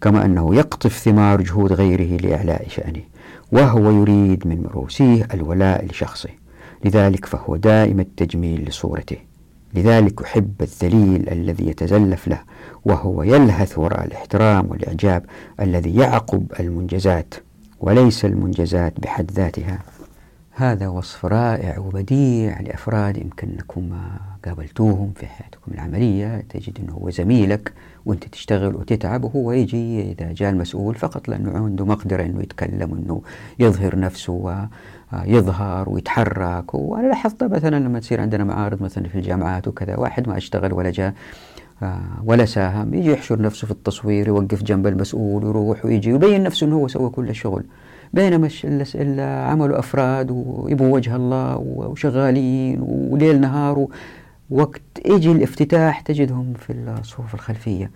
[0.00, 3.02] كما أنه يقطف ثمار جهود غيره لإعلاء شأنه
[3.52, 6.30] وهو يريد من مروسيه الولاء لشخصه.
[6.84, 9.16] لذلك فهو دائم التجميل لصورته.
[9.74, 12.40] لذلك يحب الذليل الذي يتزلف له
[12.84, 15.24] وهو يلهث وراء الاحترام والإعجاب
[15.60, 17.34] الذي يعقب المنجزات
[17.80, 19.78] وليس المنجزات بحد ذاتها.
[20.52, 23.98] هذا وصف رائع وبديع لأفراد يمكنكم
[24.44, 26.44] قابلتوهم في حياتكم العملية.
[26.48, 27.72] تجد أنه هو زميلك
[28.06, 33.22] وأنت تشتغل وتتعب وهو يجي إذا جاء المسؤول فقط لأنه عنده مقدرة أنه يتكلم وأنه
[33.58, 34.68] يظهر نفسه
[35.12, 36.74] ويظهر ويتحرك.
[36.74, 40.90] وأنا لاحظت مثلا لما تصير عندنا معارض مثلا في الجامعات وكذا واحد ما اشتغل ولا
[40.90, 41.14] جاء
[41.82, 46.66] آه، ولا ساهم يجي يحشر نفسه في التصوير يوقف جنب المسؤول ويروح ويجي ويبين نفسه
[46.66, 47.64] أنه هو سوى كل الشغل.
[48.12, 48.48] بينما
[49.50, 53.86] عملوا أفراد ويبوا وجه الله وشغالين وليل نهار
[54.50, 57.90] وقت يجي الافتتاح تجدهم في الصفوف الخلفية.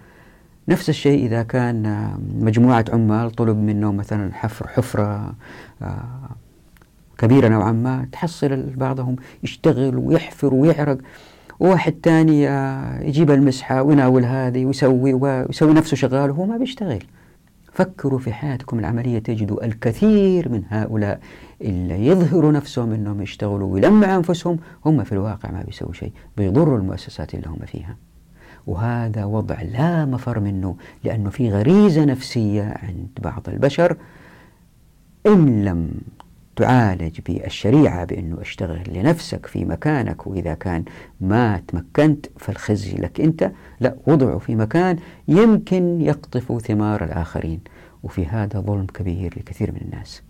[0.68, 5.34] نفس الشيء إذا كان مجموعة عمال طلب منهم مثلا حفر حفرة
[5.82, 6.30] آه،
[7.20, 10.98] كبيرة نوعا ما تحصل بعضهم يشتغل ويحفر ويعرق.
[11.60, 17.02] وواحد ثاني آه، يجيب المسحة ويناول هذه ويسوي ويسوي نفسه شغال وهو ما بيشتغل.
[17.72, 21.20] فكروا في حياتكم العملية تجدوا الكثير من هؤلاء
[21.60, 27.34] اللي يظهروا نفسهم أنهم يشتغلوا ويلمعوا أنفسهم هم في الواقع ما بيسووا شيء بيضروا المؤسسات
[27.34, 27.96] اللي هم فيها.
[28.66, 33.96] وهذا وضع لا مفر منه لأنه في غريزة نفسية عند بعض البشر
[35.26, 35.90] إن لم
[36.56, 40.84] تعالج بالشريعة بأنه أشتغل لنفسك في مكانك وإذا كان
[41.20, 43.52] ما تمكنت فالخزي لك أنت.
[43.80, 44.96] لا وضعه في مكان
[45.28, 47.60] يمكن يقطف ثمار الآخرين.
[48.02, 50.22] وفي هذا ظلم كبير لكثير من الناس.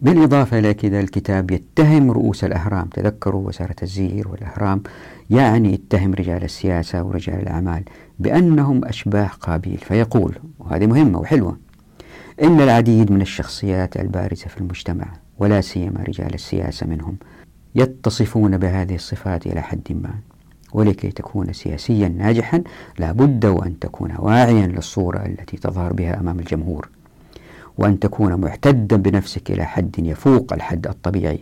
[0.00, 4.82] بالإضافة إلى كذا الكتاب يتهم رؤوس الأهرام تذكروا وزارة الزير والأهرام
[5.30, 7.82] يعني يتهم رجال السياسة ورجال الأعمال
[8.18, 9.78] بأنهم أشباه قابيل.
[9.78, 11.56] فيقول وهذه مهمة وحلوة
[12.42, 15.06] إن العديد من الشخصيات البارزة في المجتمع
[15.38, 17.16] ولا سيما رجال السياسة منهم
[17.74, 20.14] يتصفون بهذه الصفات إلى حد ما.
[20.72, 22.62] ولكي تكون سياسيا ناجحا
[22.98, 26.88] لابد وأن تكون واعيا للصورة التي تظهر بها أمام الجمهور.
[27.78, 31.40] وأن تكون معتدا بنفسك إلى حد يفوق الحد الطبيعي.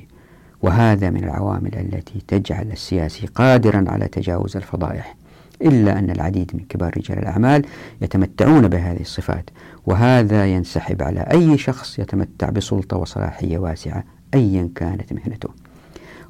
[0.63, 5.17] وهذا من العوامل التي تجعل السياسي قادرا على تجاوز الفضائح.
[5.63, 7.65] إلا أن العديد من كبار رجال الأعمال
[8.03, 9.51] يتمتعون بهذه الصفات
[9.87, 15.49] وهذا ينسحب على أي شخص يتمتع بسلطة وصلاحية واسعة أيا كانت مهنته.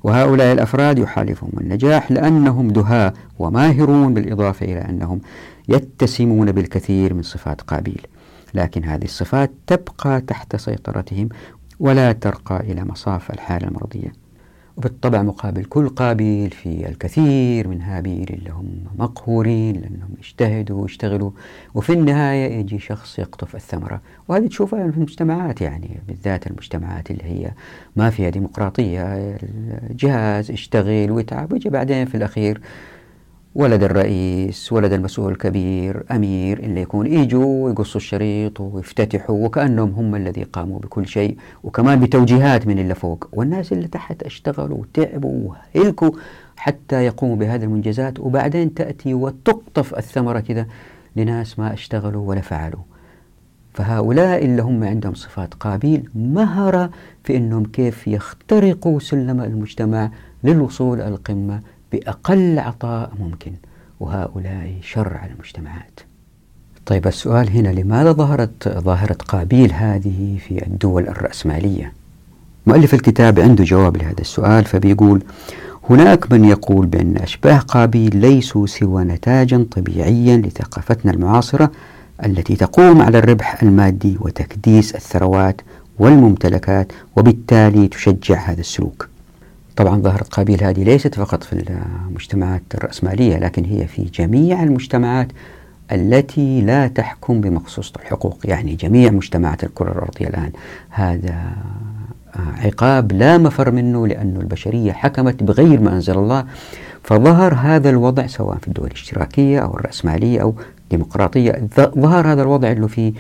[0.03, 5.21] وهؤلاء الأفراد يحالفهم النجاح لأنهم دهاء وماهرون بالإضافة إلى أنهم
[5.69, 8.07] يتسمون بالكثير من صفات قابيل.
[8.55, 11.29] لكن هذه الصفات تبقى تحت سيطرتهم
[11.81, 14.26] ولا ترقى إلى مصاف الحالة المرضية.
[14.77, 21.31] وبالطبع مقابل كل قابيل في الكثير من هابيل اللي هم مقهورين لأنهم يجتهدوا ويشتغلوا
[21.75, 24.01] وفي النهاية يجي شخص يقطف الثمرة.
[24.29, 27.51] وهذه تشوفها في المجتمعات يعني بالذات المجتمعات اللي هي
[27.97, 29.03] ما فيها ديمقراطية
[29.91, 32.61] الجهاز اشتغل ويتعب ويجي بعدين في الأخير
[33.59, 40.43] ولد الرئيس ولد المسؤول الكبير أمير اللي يكون يجوا ويقصوا الشريط ويفتتحوا وكأنهم هم الذي
[40.43, 43.29] قاموا بكل شيء وكمان بتوجيهات من اللي فوق.
[43.33, 46.11] والناس اللي تحت اشتغلوا وتعبوا وهلكوا
[46.57, 50.67] حتى يقوموا بهذه المنجزات وبعدين تأتي وتقطف الثمرة كذا
[51.17, 52.83] لناس ما اشتغلوا ولا فعلوا.
[53.75, 56.91] فهؤلاء اللي هم عندهم صفات قابيل مهرة
[57.25, 60.11] في أنهم كيف يخترقوا سلم المجتمع
[60.45, 61.61] للوصول القمة
[61.97, 63.53] بأقل عطاء ممكن
[64.01, 66.01] وهؤلاء شر على المجتمعات.
[66.87, 71.93] طيب السؤال هنا لماذا ظهرت ظاهرة قابيل هذه في الدول الرأسمالية؟
[72.67, 75.23] مؤلف الكتاب عنده جواب لهذا السؤال فبيقول
[75.91, 81.73] هناك من يقول بأن أشباه قابيل ليسوا سوى نتاجا طبيعيا لثقافتنا المعاصرة
[82.25, 85.61] التي تقوم على الربح المادي وتكديس الثروات
[85.99, 89.09] والممتلكات وبالتالي تشجع هذا السلوك.
[89.77, 91.65] طبعا ظاهرة قابيل هذه ليست فقط في
[92.09, 95.29] المجتمعات الرأسمالية لكن هي في جميع المجتمعات
[95.93, 98.39] التي لا تحكم بمقصوصة الحقوق.
[98.45, 100.51] يعني جميع مجتمعات الكرة الأرضية الآن
[100.91, 101.53] هذا
[102.37, 106.45] عقاب لا مفر منه لأن البشرية حكمت بغير ما أنزل الله.
[107.03, 112.87] فظهر هذا الوضع سواء في الدول الاشتراكية أو الرأسمالية أو الديمقراطية ظهر هذا الوضع أنه
[112.87, 113.13] في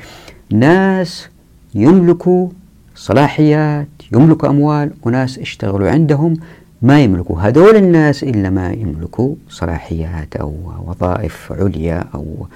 [0.53, 1.29] ناس
[1.75, 2.49] يملكوا
[2.96, 6.37] صلاحيات يملكوا أموال وناس اشتغلوا عندهم
[6.82, 10.54] ما يملكوا هذول الناس إلا ما يملكوا صلاحيات أو
[10.87, 12.46] وظائف عليا أو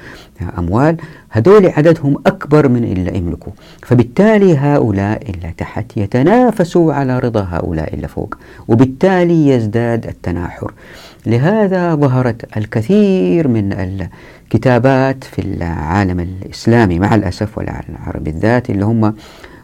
[0.58, 0.96] أموال.
[1.30, 3.52] هذول عددهم أكبر من إلا يملكوا.
[3.82, 10.72] فبالتالي هؤلاء اللي تحت يتنافسوا على رضا هؤلاء اللي فوق وبالتالي يزداد التناحر.
[11.26, 19.14] لهذا ظهرت الكثير من الكتابات في العالم الإسلامي مع الأسف والعالم العربي بالذات اللي هم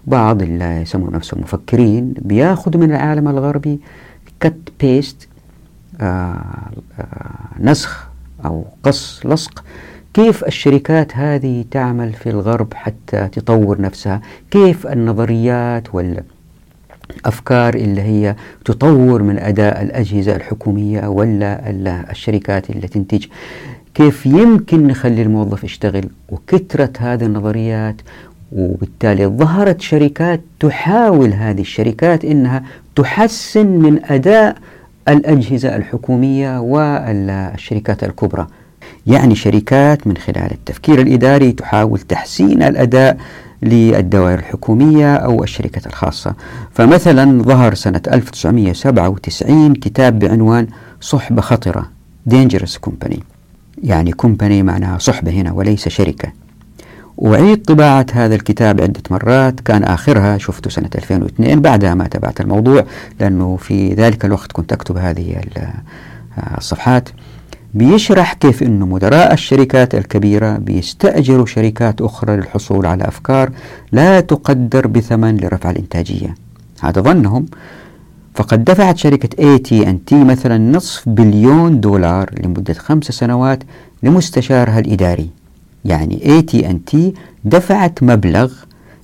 [0.06, 3.80] بعض اللي يسمون نفسهم مفكرين بياخذوا من العالم الغربي
[4.40, 5.28] كت بيست
[6.00, 6.36] آه
[6.98, 8.08] آه نسخ
[8.44, 9.64] أو قص لصق.
[10.14, 19.22] كيف الشركات هذه تعمل في الغرب حتى تطور نفسها؟ كيف النظريات والأفكار اللي هي تطور
[19.22, 21.70] من أداء الأجهزة الحكومية ولا
[22.10, 23.26] الشركات اللي تنتج؟
[23.94, 27.96] كيف يمكن نخلي الموظف يشتغل؟ وكثرة هذه النظريات
[28.52, 32.62] وبالتالي ظهرت شركات تحاول هذه الشركات إنها
[32.96, 34.56] تحسن من أداء
[35.08, 38.46] الأجهزة الحكومية والشركات الكبرى.
[39.06, 43.18] يعني شركات من خلال التفكير الإداري تحاول تحسين الأداء
[43.62, 46.34] للدوائر الحكومية أو الشركات الخاصة.
[46.72, 50.66] فمثلا ظهر سنة 1997 كتاب بعنوان
[51.00, 51.90] صحبة خطرة
[52.30, 53.18] Dangerous Company.
[53.82, 56.45] يعني كومباني معناها صحبة هنا وليس شركة.
[57.18, 59.60] وعيد طباعة هذا الكتاب عدة مرات.
[59.60, 62.84] كان آخرها شفته سنة 2002 بعدها ما تابعت الموضوع
[63.20, 65.40] لأنه في ذلك الوقت كنت أكتب هذه
[66.58, 67.08] الصفحات.
[67.74, 73.50] بيشرح كيف أنه مدراء الشركات الكبيرة بيستأجروا شركات أخرى للحصول على أفكار
[73.92, 76.34] لا تقدر بثمن لرفع الإنتاجية.
[76.80, 77.46] هذا ظنهم.
[78.34, 83.62] فقد دفعت شركة AT&T مثلا نصف بليون دولار لمدة خمس سنوات
[84.02, 85.30] لمستشارها الإداري.
[85.86, 86.96] يعني AT&T
[87.44, 88.52] دفعت مبلغ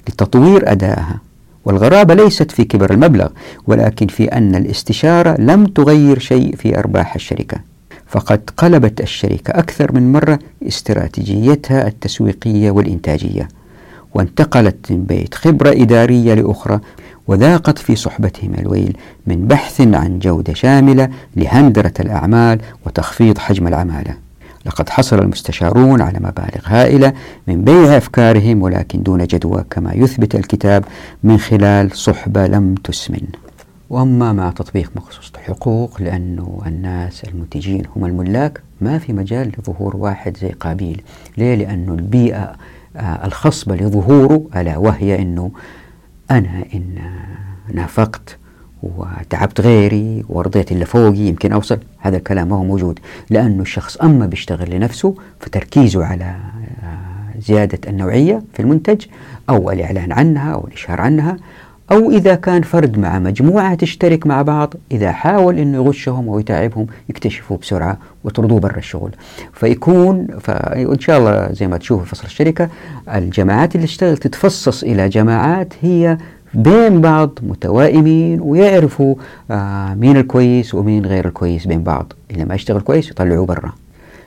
[0.09, 1.21] لتطوير أدائها
[1.65, 3.29] والغرابة ليست في كبر المبلغ
[3.67, 7.59] ولكن في أن الاستشارة لم تغير شيء في أرباح الشركة.
[8.07, 13.49] فقد قلبت الشركة أكثر من مرة استراتيجيتها التسويقية والإنتاجية
[14.15, 16.81] وانتقلت من بيت خبرة إدارية لأخرى
[17.27, 24.15] وذاقت في صحبتهم الويل من بحث عن جودة شاملة لهندرة الأعمال وتخفيض حجم العمالة.
[24.67, 27.13] لقد حصل المستشارون على مبالغ هائلة
[27.47, 30.85] من بيع أفكارهم ولكن دون جدوى كما يثبت الكتاب
[31.23, 33.27] من خلال صحبة لم تسمن
[33.91, 40.37] وأما مع تطبيق مخصوص الحقوق لأنه الناس المنتجين هم الملاك ما في مجال لظهور واحد
[40.37, 41.03] زي قابيل
[41.39, 42.53] ليه؟ لأنه البيئة
[42.97, 45.51] آه، الخصبة لظهوره ألا وهي أنه
[46.31, 46.99] أنا إن
[47.75, 48.39] نافقت
[48.83, 51.79] وتعبت غيري ورضيت اللي فوقي يمكن أوصل.
[51.99, 52.99] هذا الكلام ما هو موجود.
[53.31, 59.05] لأنه الشخص أما بيشتغل لنفسه فتركيزه على آه، زيادة النوعية في المنتج
[59.51, 61.37] أو الإعلان عنها أو الإشهار عنها
[61.93, 66.87] أو إذا كان فرد مع مجموعة تشترك مع بعض إذا حاول أنه يغشهم أو يتعبهم
[67.09, 69.11] يكتشفوا بسرعة ويطردوه برا الشغل.
[69.53, 72.69] فيكون فإن شاء الله زي ما تشوفوا فصل الشركة
[73.15, 76.19] الجماعات اللي تشتغل تتفصص إلى جماعات هي
[76.55, 79.15] بين بعض متوائمين ويعرفوا
[79.51, 82.13] آه مين الكويس ومين غير الكويس بين بعض.
[82.31, 83.73] اللي ما يشتغل كويس يطلعوه برا.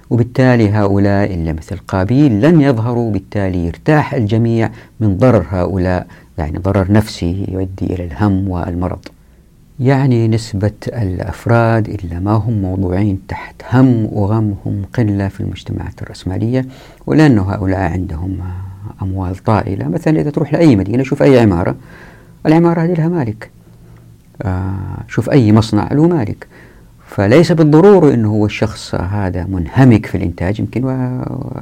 [0.09, 4.69] وبالتالي هؤلاء اللي مثل قابيل لن يظهروا بالتالي يرتاح الجميع
[4.99, 6.07] من ضرر هؤلاء.
[6.38, 8.99] يعني ضرر نفسي يؤدي إلى الهم والمرض.
[9.80, 16.65] يعني نسبة الأفراد اللي ما هم موضوعين تحت هم وغم هم قلة في المجتمعات الرأسمالية.
[17.07, 18.38] ولأنه هؤلاء عندهم
[19.01, 19.88] أموال طائلة.
[19.88, 21.76] مثلا إذا تروح لأي مدينة شوف أي عمارة.
[22.46, 23.50] العمارة هذه لها مالك.
[24.41, 26.48] آه شوف أي مصنع له مالك.
[27.08, 30.82] فليس بالضرورة أنه هو الشخص هذا منهمك في الإنتاج يمكن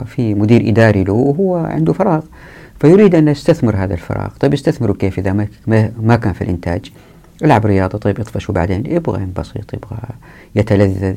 [0.06, 2.22] في مدير إداري له وهو عنده فراغ.
[2.80, 4.30] فيريد أن يستثمر هذا الفراغ.
[4.40, 5.48] طيب يستثمره كيف إذا
[6.02, 6.92] ما كان في الإنتاج؟
[7.42, 9.98] يلعب رياضة طيب يطفش وبعدين يبغى ينبسط يبغى
[10.56, 11.16] يتلذذ.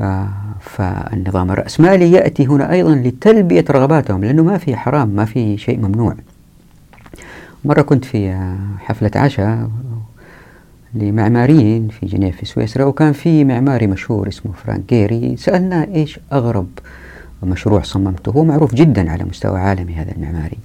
[0.00, 0.28] آه
[0.60, 6.14] فالنظام الرأسمالي يأتي هنا أيضا لتلبية رغباتهم لأنه ما في حرام ما في شيء ممنوع.
[7.66, 8.48] مرة كنت في
[8.78, 9.70] حفلة عشاء
[10.94, 15.36] لمعماريين في جنيف في سويسرا وكان في معماري مشهور اسمه فرانك جيري.
[15.36, 16.66] سألنا إيش أغرب
[17.42, 20.58] مشروع صممته؟ هو معروف جدا على مستوى عالمي هذا المعماري.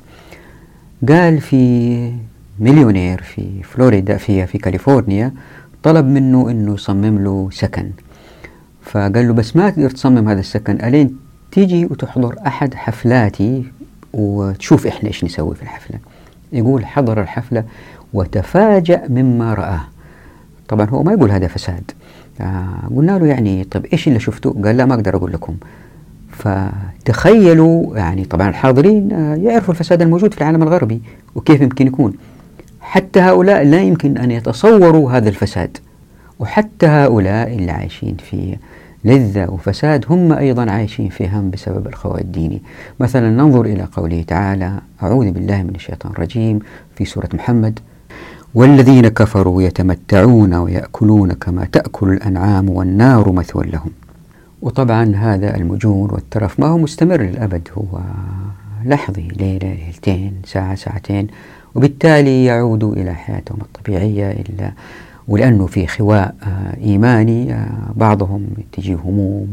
[1.09, 2.13] قال في
[2.59, 5.33] مليونير في فلوريدا في في كاليفورنيا
[5.83, 7.91] طلب منه إنه يصمم له سكن.
[8.81, 11.17] فقال له بس ما تقدر تصمم هذا السكن ألين
[11.51, 13.63] تيجي وتحضر أحد حفلاتي
[14.13, 15.99] وتشوف إحنا إيش نسوي في الحفلة.
[16.53, 17.63] يقول حضر الحفلة
[18.13, 19.81] وتفاجأ مما رآه
[20.67, 21.91] طبعا هو ما يقول هذا فساد.
[22.41, 25.55] آه قلنا له يعني طيب إيش اللي شفته قال لا ما أقدر أقول لكم.
[26.31, 31.01] فتخيلوا يعني طبعا الحاضرين آه، يعرفوا الفساد الموجود في العالم الغربي
[31.35, 32.13] وكيف يمكن يكون.
[32.81, 35.77] حتى هؤلاء لا يمكن أن يتصوروا هذا الفساد.
[36.39, 38.57] وحتى هؤلاء اللي عايشين في
[39.05, 42.61] لذة وفساد هم أيضا عايشين في هم بسبب الخوى الديني
[42.99, 46.59] مثلا ننظر إلى قوله تعالى أعوذ بالله من الشيطان الرجيم
[46.95, 47.79] في سورة محمد
[48.55, 53.91] والذين كفروا يتمتعون ويأكلون كما تأكل الأنعام والنار مثوى لهم.
[54.61, 57.99] وطبعا هذا المجون والترف ما هو مستمر للأبد هو
[58.85, 61.27] لحظي ليلة ليلتين ساعة ساعتين
[61.75, 64.71] وبالتالي يعودوا إلى حياتهم الطبيعية إلا
[65.31, 69.47] ولأنه في خواء آه، إيماني آه، بعضهم تجي هموم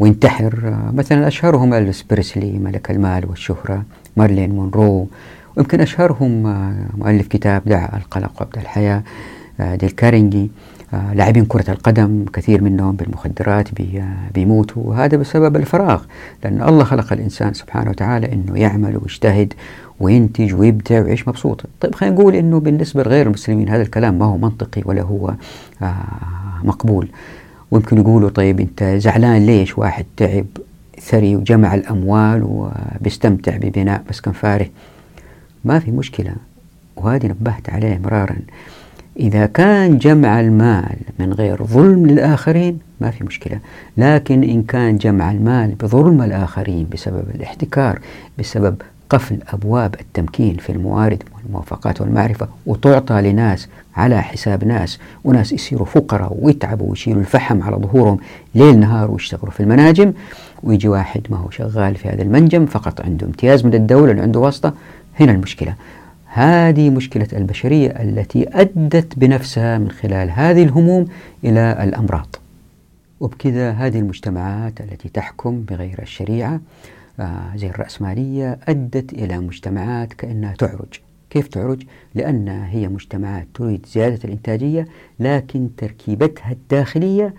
[0.00, 0.60] وينتحر.
[0.64, 3.82] آه، مثلا أشهرهم ألفيس بريسلي ملك المال والشهرة
[4.16, 5.08] مارلين مونرو.
[5.56, 6.42] ويمكن أشهرهم
[6.96, 9.02] مؤلف كتاب دع القلق وابدأ الحياة
[9.60, 10.50] ديل كارنيجي.
[11.14, 13.68] لاعبين كرة القدم كثير منهم بالمخدرات
[14.34, 14.82] بيموتوا.
[14.82, 16.02] وهذا بسبب الفراغ
[16.44, 19.54] لأن الله خلق الإنسان سبحانه وتعالى أنه يعمل ويجتهد
[20.02, 21.64] وينتج ويبدع ويعيش مبسوط.
[21.80, 25.34] طيب خلينا نقول أنه بالنسبة لغير المسلمين هذا الكلام ما هو منطقي ولا هو
[25.82, 25.94] آه
[26.64, 27.08] مقبول.
[27.70, 30.46] ويمكن يقولوا طيب أنت زعلان ليش واحد تعب
[31.00, 34.66] ثري وجمع الأموال وبيستمتع ببناء مسكن فارغ؟
[35.64, 36.32] ما في مشكلة.
[36.96, 38.36] وهذه نبهت عليه مرارا.
[39.20, 43.58] إذا كان جمع المال من غير ظلم للآخرين ما في مشكلة.
[43.96, 47.98] لكن إن كان جمع المال بظلم الآخرين بسبب الاحتكار
[48.38, 48.76] بسبب
[49.12, 56.36] قفل أبواب التمكين في الموارد والموافقات والمعرفة وتعطى لناس على حساب ناس وناس يصيروا فقراء
[56.40, 58.18] ويتعبوا ويشيلوا الفحم على ظهورهم
[58.54, 60.12] ليل نهار ويشتغلوا في المناجم.
[60.62, 64.74] ويجي واحد ما هو شغال في هذا المنجم فقط عنده امتياز من الدولة عنده واسطة.
[65.20, 65.74] هنا المشكلة.
[66.26, 71.06] هذه مشكلة البشرية التي أدت بنفسها من خلال هذه الهموم
[71.44, 72.36] إلى الأمراض.
[73.20, 76.60] وبكذا هذه المجتمعات التي تحكم بغير الشريعة
[77.54, 81.00] زي الرأسمالية أدت إلى مجتمعات كأنها تعرج.
[81.30, 81.82] كيف تعرج؟
[82.14, 84.88] لأن هي مجتمعات تريد زيادة الإنتاجية
[85.20, 87.34] لكن تركيبتها الداخلية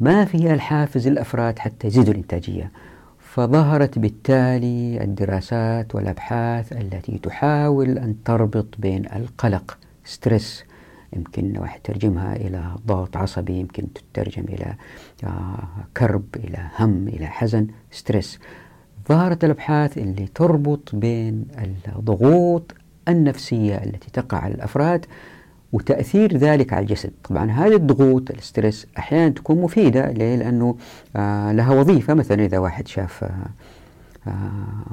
[0.00, 2.70] ما فيها الحافز الأفراد حتى يزيدوا الإنتاجية.
[3.18, 10.64] فظهرت بالتالي الدراسات والأبحاث التي تحاول أن تربط بين القلق stress
[11.16, 14.74] يمكن واحد ترجمها إلى ضغط عصبي يمكن تترجم إلى
[15.24, 15.58] آه،
[15.96, 18.38] كرب إلى هم إلى حزن stress
[19.08, 21.44] ظهرت الأبحاث اللي تربط بين
[21.96, 22.74] الضغوط
[23.08, 25.06] النفسية التي تقع على الأفراد
[25.72, 27.10] وتأثير ذلك على الجسد.
[27.24, 30.76] طبعا هذه الضغوط ال stress أحيانا تكون مفيدة ليه؟ لأنه
[31.16, 32.14] آه لها وظيفة.
[32.14, 33.30] مثلا إذا واحد شاف آه
[34.26, 34.32] آه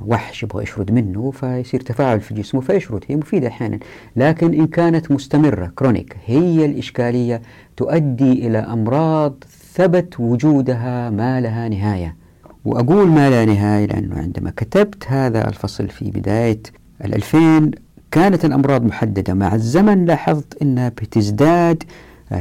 [0.05, 3.03] وحش يبغى يشرد منه فيصير تفاعل في جسمه فيشرد.
[3.07, 3.79] هي مفيدة أحيانا.
[4.15, 7.41] لكن إن كانت مستمرة chronic هي الإشكالية
[7.77, 9.43] تؤدي إلى أمراض
[9.73, 12.20] ثبت وجودها ما لها نهاية.
[12.65, 16.61] وأقول ما لا نهاية لأنه عندما كتبت هذا الفصل في بداية
[17.05, 17.71] الألفين
[18.11, 19.33] كانت الأمراض محددة.
[19.33, 21.83] مع الزمن لاحظت أنها بتزداد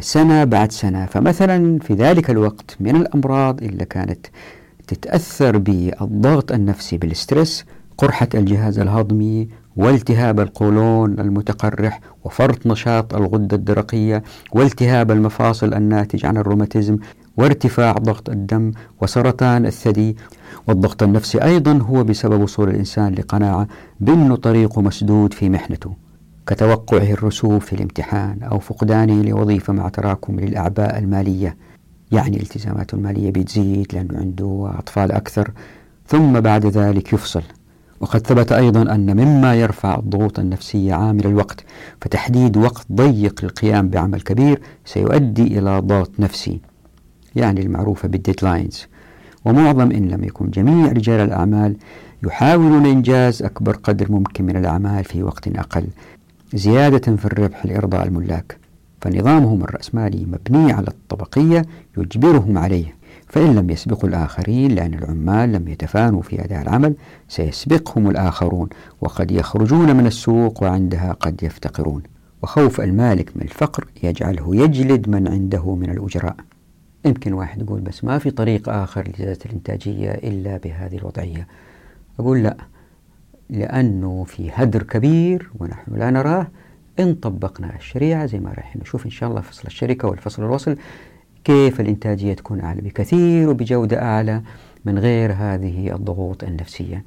[0.00, 1.06] سنة بعد سنة.
[1.06, 4.26] فمثلا في ذلك الوقت من الأمراض اللي كانت
[4.86, 7.64] تتأثر بالضغط النفسي بالستريس
[7.98, 9.48] قرحة الجهاز الهضمي
[9.80, 14.22] والتهاب القولون المتقرح وفرط نشاط الغدة الدرقية
[14.52, 16.96] والتهاب المفاصل الناتج عن الروماتيزم
[17.36, 18.72] وارتفاع ضغط الدم
[19.02, 20.16] وسرطان الثدي
[20.66, 23.68] والضغط النفسي أيضا هو بسبب وصول الإنسان لقناعة
[24.00, 25.92] بأنه طريقه مسدود في محنته
[26.46, 31.56] كتوقعه الرسوب في الامتحان أو فقدانه لوظيفة مع تراكم للأعباء المالية.
[32.12, 35.50] يعني التزاماته المالية بتزيد لأنه عنده أطفال أكثر
[36.06, 37.42] ثم بعد ذلك يفصل.
[38.00, 41.64] وقد ثبت أيضا أن مما يرفع الضغوط النفسية عامل الوقت
[42.00, 46.60] فتحديد وقت ضيق للقيام بعمل كبير سيؤدي إلى ضغط نفسي
[47.36, 48.86] يعني المعروفة بالديدلاينز
[49.44, 51.76] ومعظم إن لم يكن جميع رجال الأعمال
[52.22, 55.86] يحاولون إنجاز أكبر قدر ممكن من الأعمال في وقت أقل
[56.54, 58.56] زيادة في الربح لإرضاء الملاك.
[59.00, 61.66] فنظامهم الرأسمالي مبني على الطبقية
[61.98, 62.94] يجبرهم عليه.
[63.30, 66.94] فإن لم يسبقوا الآخرين لأن العمال لم يتفانوا في أداء العمل
[67.28, 68.68] سيسبقهم الآخرون
[69.00, 72.02] وقد يخرجون من السوق وعندها قد يفتقرون.
[72.42, 76.36] وخوف المالك من الفقر يجعله يجلد من عنده من الأجراء.
[77.04, 81.46] يمكن واحد يقول بس ما في طريق آخر لزيادة الإنتاجية إلا بهذه الوضعية.
[82.20, 82.56] أقول لا
[83.50, 86.46] لأنه في هدر كبير ونحن لا نراه.
[87.00, 90.76] إن طبقنا الشريعة زي ما راح نشوف إن شاء الله فصل الشركة والفصل الوصل
[91.44, 94.42] كيف الإنتاجية تكون أعلى؟ بكثير وبجودة أعلى
[94.84, 97.04] من غير هذه الضغوط النفسية.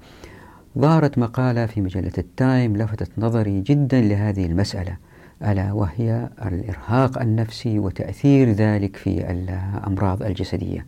[0.80, 4.98] ظهرت مقالة في مجلة التايم لفتت نظري جدا لهذه المسألة.
[5.46, 10.86] ألا وهي الإرهاق النفسي وتأثير ذلك في الأمراض الجسدية.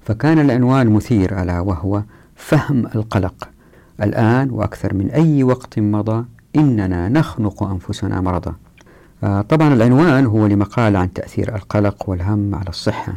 [0.00, 2.02] فكان العنوان مثير ألا وهو
[2.34, 3.48] فهم القلق.
[4.02, 6.24] الآن وأكثر من أي وقت مضى
[6.56, 8.54] إننا نخنق أنفسنا مرضا.
[9.24, 13.14] طبعا العنوان هو لمقال عن تأثير القلق والهم على الصحة.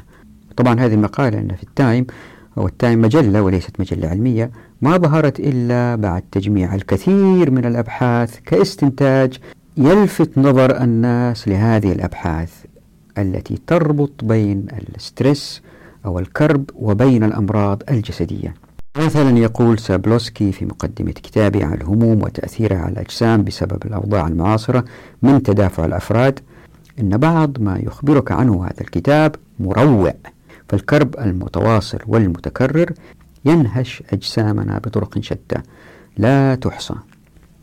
[0.57, 2.07] طبعا هذه المقالة أن في التايم
[2.55, 4.51] والتايم مجلة وليست مجلة علمية
[4.81, 9.37] ما ظهرت إلا بعد تجميع الكثير من الأبحاث كاستنتاج
[9.77, 12.53] يلفت نظر الناس لهذه الأبحاث
[13.17, 15.61] التي تربط بين ال stress
[16.05, 18.53] أو الكرب وبين الأمراض الجسدية.
[18.99, 24.85] مثلا يقول سابولسكي في مقدمة كتابه عن الهموم وتأثيرها على الأجسام بسبب الأوضاع المعاصرة
[25.21, 26.39] من تدافع الأفراد
[26.99, 30.13] إن بعض ما يخبرك عنه هذا الكتاب مروع
[30.69, 32.93] فالكرب المتواصل والمتكرر
[33.45, 35.61] ينهش أجسامنا بطرق شتى
[36.17, 36.95] لا تحصى.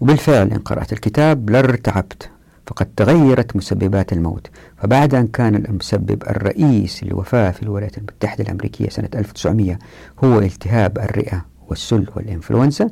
[0.00, 2.30] وبالفعل إن قرأت الكتاب لارتعبت.
[2.66, 4.46] فقد تغيرت مسببات الموت.
[4.76, 9.78] فبعد أن كان المسبب الرئيس للوفاة في الولايات المتحدة الأمريكية سنة 1900
[10.24, 12.90] هو التهاب الرئة والسل والإنفلونزا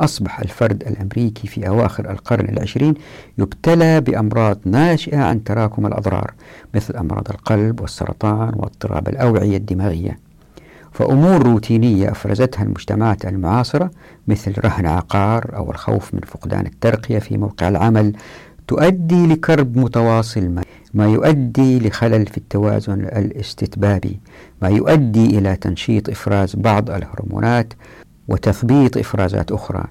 [0.00, 2.94] أصبح الفرد الأمريكي في أواخر القرن العشرين
[3.38, 6.34] يبتلى بأمراض ناشئة عن تراكم الأضرار
[6.74, 10.18] مثل أمراض القلب والسرطان واضطراب الأوعية الدماغية.
[10.92, 13.90] فأمور روتينية أفرزتها المجتمعات المعاصرة
[14.28, 18.12] مثل رهن عقار أو الخوف من فقدان الترقية في موقع العمل
[18.68, 20.54] تؤدي لكرب متواصل
[20.94, 24.20] ما يؤدي لخلل في التوازن الاستتبابي
[24.62, 27.72] ما يؤدي إلى تنشيط إفراز بعض الهرمونات
[28.28, 29.84] وتثبيط إفرازات أخرى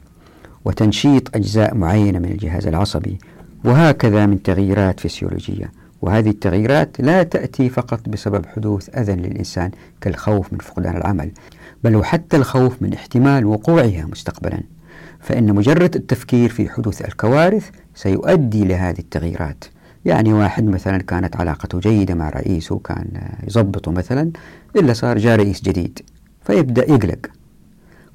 [0.66, 3.18] وتنشيط أجزاء معينة من الجهاز العصبي
[3.66, 5.72] وهكذا من تغييرات فسيولوجية.
[6.02, 9.72] وهذه التغييرات لا تأتي فقط بسبب حدوث أذى للإنسان
[10.02, 11.32] كالخوف من فقدان العمل
[11.84, 14.60] بل وحتى الخوف من احتمال وقوعها مستقبلا.
[15.24, 19.64] فإن مجرد التفكير في حدوث الكوارث سيؤدي لهذه التغييرات.
[20.06, 23.06] يعني واحد مثلا كانت علاقته جيدة مع رئيسه كان
[23.48, 24.32] يضبطه مثلا
[24.76, 26.00] إلا صار جاء رئيس جديد
[26.46, 27.20] فيبدأ يقلق.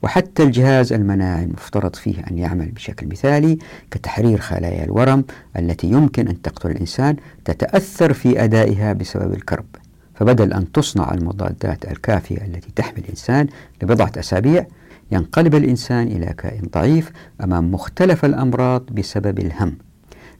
[0.02, 3.58] وحتى الجهاز المناعي المفترض فيه أن يعمل بشكل مثالي
[3.90, 5.24] كتحرير خلايا الورم
[5.58, 9.66] التي يمكن أن تقتل الإنسان تتأثر في أدائها بسبب الكرب.
[10.14, 13.46] فبدل أن تصنع المضادات الكافية التي تحمي الإنسان
[13.82, 14.66] لبضعة أسابيع
[15.12, 17.12] ينقلب الإنسان إلى كائن ضعيف
[17.44, 19.76] أمام مختلف الأمراض بسبب الهم.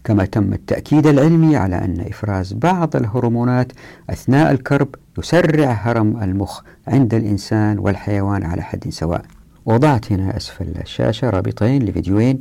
[0.04, 3.72] كما تم التأكيد العلمي على أن إفراز بعض الهرمونات
[4.10, 9.24] أثناء الكرب يسرع هرم المخ عند الإنسان والحيوان على حد سواء.
[9.66, 12.40] وضعت هنا أسفل الشاشة رابطين لفيديوين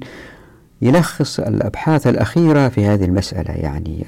[0.82, 4.05] يلخص الأبحاث الأخيرة في هذه المسألة يعني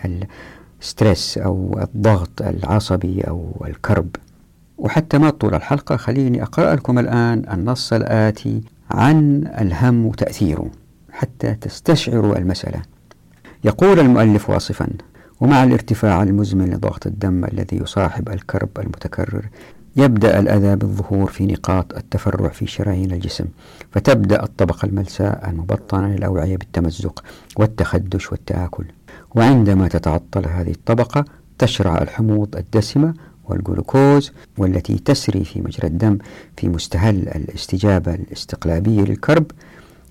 [0.82, 4.08] الستريس أو الضغط العصبي أو الكرب.
[4.80, 8.62] وحتى ما طول الحلقة خليني أقرأ لكم الآن النص الآتي
[8.92, 10.72] عن الهم وتأثيره
[11.12, 12.82] حتى تستشعروا المسألة.
[13.64, 14.88] يقول المؤلف واصفا
[15.40, 19.46] ومع الارتفاع المزمن لضغط الدم الذي يصاحب الكرب المتكرر
[19.96, 23.46] يبدأ الأذى بالظهور في نقاط التفرع في شرايين الجسم
[23.92, 27.24] فتبدأ الطبقة الملساء المبطنة للأوعية بالتمزق
[27.58, 28.86] والتخدش والتآكل.
[29.36, 31.26] وعندما تتعطل هذه الطبقة
[31.58, 33.14] تشرع الحموض الدسمة
[33.50, 36.18] والجلوكوز والتي تسري في مجرى الدم
[36.58, 39.46] في مستهل الاستجابة الاستقلابية للكرب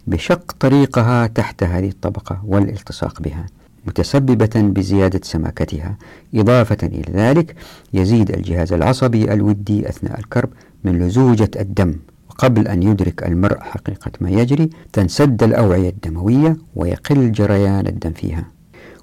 [0.07, 3.47] بشق طريقها تحت هذه الطبقة والالتصاق بها
[3.87, 5.97] متسببة بزيادة سماكتها
[6.35, 7.55] إضافة إلى ذلك
[7.93, 10.49] يزيد الجهاز العصبي الودي أثناء الكرب
[10.85, 11.95] من لزوجة الدم
[12.31, 18.45] وقبل أن يدرك المرء حقيقة ما يجري تنسد الأوعية الدموية ويقل جريان الدم فيها.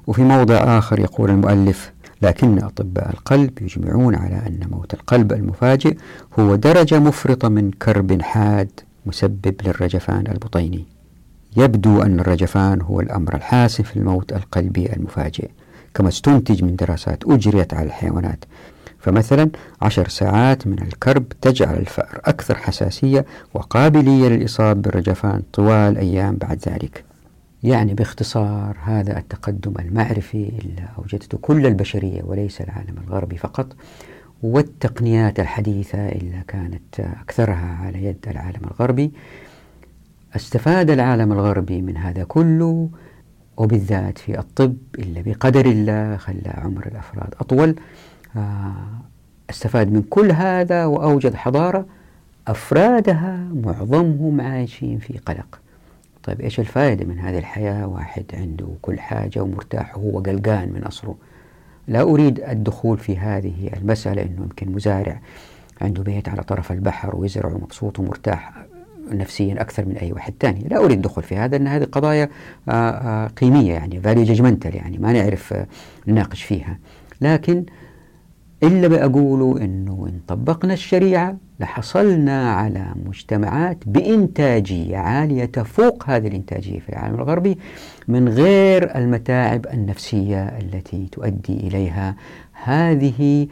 [0.08, 1.92] وفي موضع آخر يقول المؤلف
[2.22, 5.98] لكن أطباء القلب يجمعون على أن موت القلب المفاجئ
[6.40, 8.70] هو درجة مفرطة من كرب حاد
[9.06, 10.86] مسبب للرجفان البطيني.
[11.58, 15.50] يبدو أن الرجفان هو الأمر الحاسم في الموت القلبي المفاجئ
[15.94, 18.46] كما استنتج من دراسات أجريت على الحيوانات.
[19.00, 19.50] فمثلا
[19.82, 27.04] عشر ساعات من الكرب تجعل الفأر أكثر حساسية وقابلية للإصابة بالرجفان طوال أيام بعد ذلك.
[27.66, 33.76] يعني باختصار هذا التقدم المعرفي اللي أوجدته كل البشرية وليس العالم الغربي فقط
[34.44, 39.12] والتقنيات الحديثة اللي كانت أكثرها على يد العالم الغربي.
[40.36, 42.90] استفاد العالم الغربي من هذا كله
[43.58, 47.76] وبالذات في الطب اللي بقدر الله خلى عمر الأفراد أطول.
[48.36, 48.74] آه،
[49.50, 51.86] استفاد من كل هذا وأوجد حضارة
[52.48, 55.65] أفرادها معظمهم عايشين في قلق.
[56.26, 61.16] طيب إيش الفائدة من هذه الحياة؟ واحد عنده كل حاجة ومرتاح وهو قلقان من أصله.
[61.88, 65.20] لا أريد الدخول في هذه المسألة أنه يمكن مزارع
[65.82, 68.66] عنده بيت على طرف البحر ويزرع ومبسوط ومرتاح
[69.12, 72.30] نفسيا أكثر من أي واحد ثاني لا أريد الدخول في هذا أن هذه قضايا
[72.70, 75.68] آه، آه، قيمية يعني فاليو يعني ما نعرف آه،
[76.08, 76.80] نناقش فيها.
[77.22, 77.66] لكن
[78.64, 86.90] إلا بأقوله أنه إن طبقنا الشريعة لحصلنا على مجتمعات بإنتاجية عالية تفوق هذه الإنتاجية في
[86.90, 87.58] العالم الغربي
[88.08, 92.16] من غير المتاعب النفسية التي تؤدي إليها.
[92.64, 93.48] هذه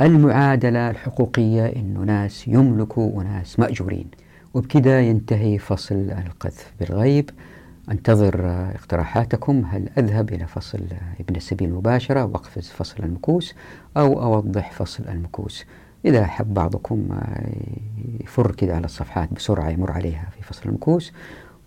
[0.00, 4.06] المعادلة الحقوقية أنه ناس يملكوا وناس مأجورين.
[4.54, 5.94] وبكذا ينتهي فصل
[6.26, 7.30] القذف بالغيب.
[7.90, 9.64] أنتظر اقتراحاتكم.
[9.70, 10.80] هل أذهب إلى فصل
[11.20, 13.54] ابن السبيل مباشرة وأقفز فصل المكوس
[13.96, 15.64] أو أوضح فصل المكوس؟
[16.04, 17.08] إذا حب بعضكم
[18.20, 21.12] يفر كده على الصفحات بسرعة يمر عليها في فصل المكوس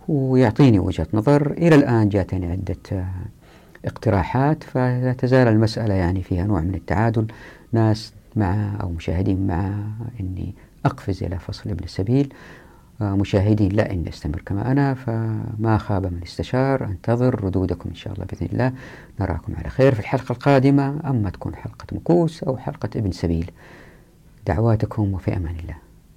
[0.08, 1.50] ويعطيني وجهة نظر.
[1.50, 3.04] إلى الآن جاتني عدة
[3.84, 7.26] اقتراحات فلا تزال المسألة يعني فيها نوع من التعادل.
[7.72, 9.70] ناس مع أو مشاهدين مع
[10.20, 10.54] أني
[10.84, 12.32] أقفز إلى فصل ابن السبيل.
[13.00, 18.24] مشاهدين لا إن أستمر كما أنا فما خاب من استشار أنتظر ردودكم إن شاء الله
[18.24, 18.72] بإذن الله.
[19.20, 21.00] نراكم على خير في الحلقة القادمة.
[21.10, 23.50] أما تكون حلقة مكوس أو حلقة ابن سبيل
[24.46, 25.83] دعواتكم وفي أمان الله.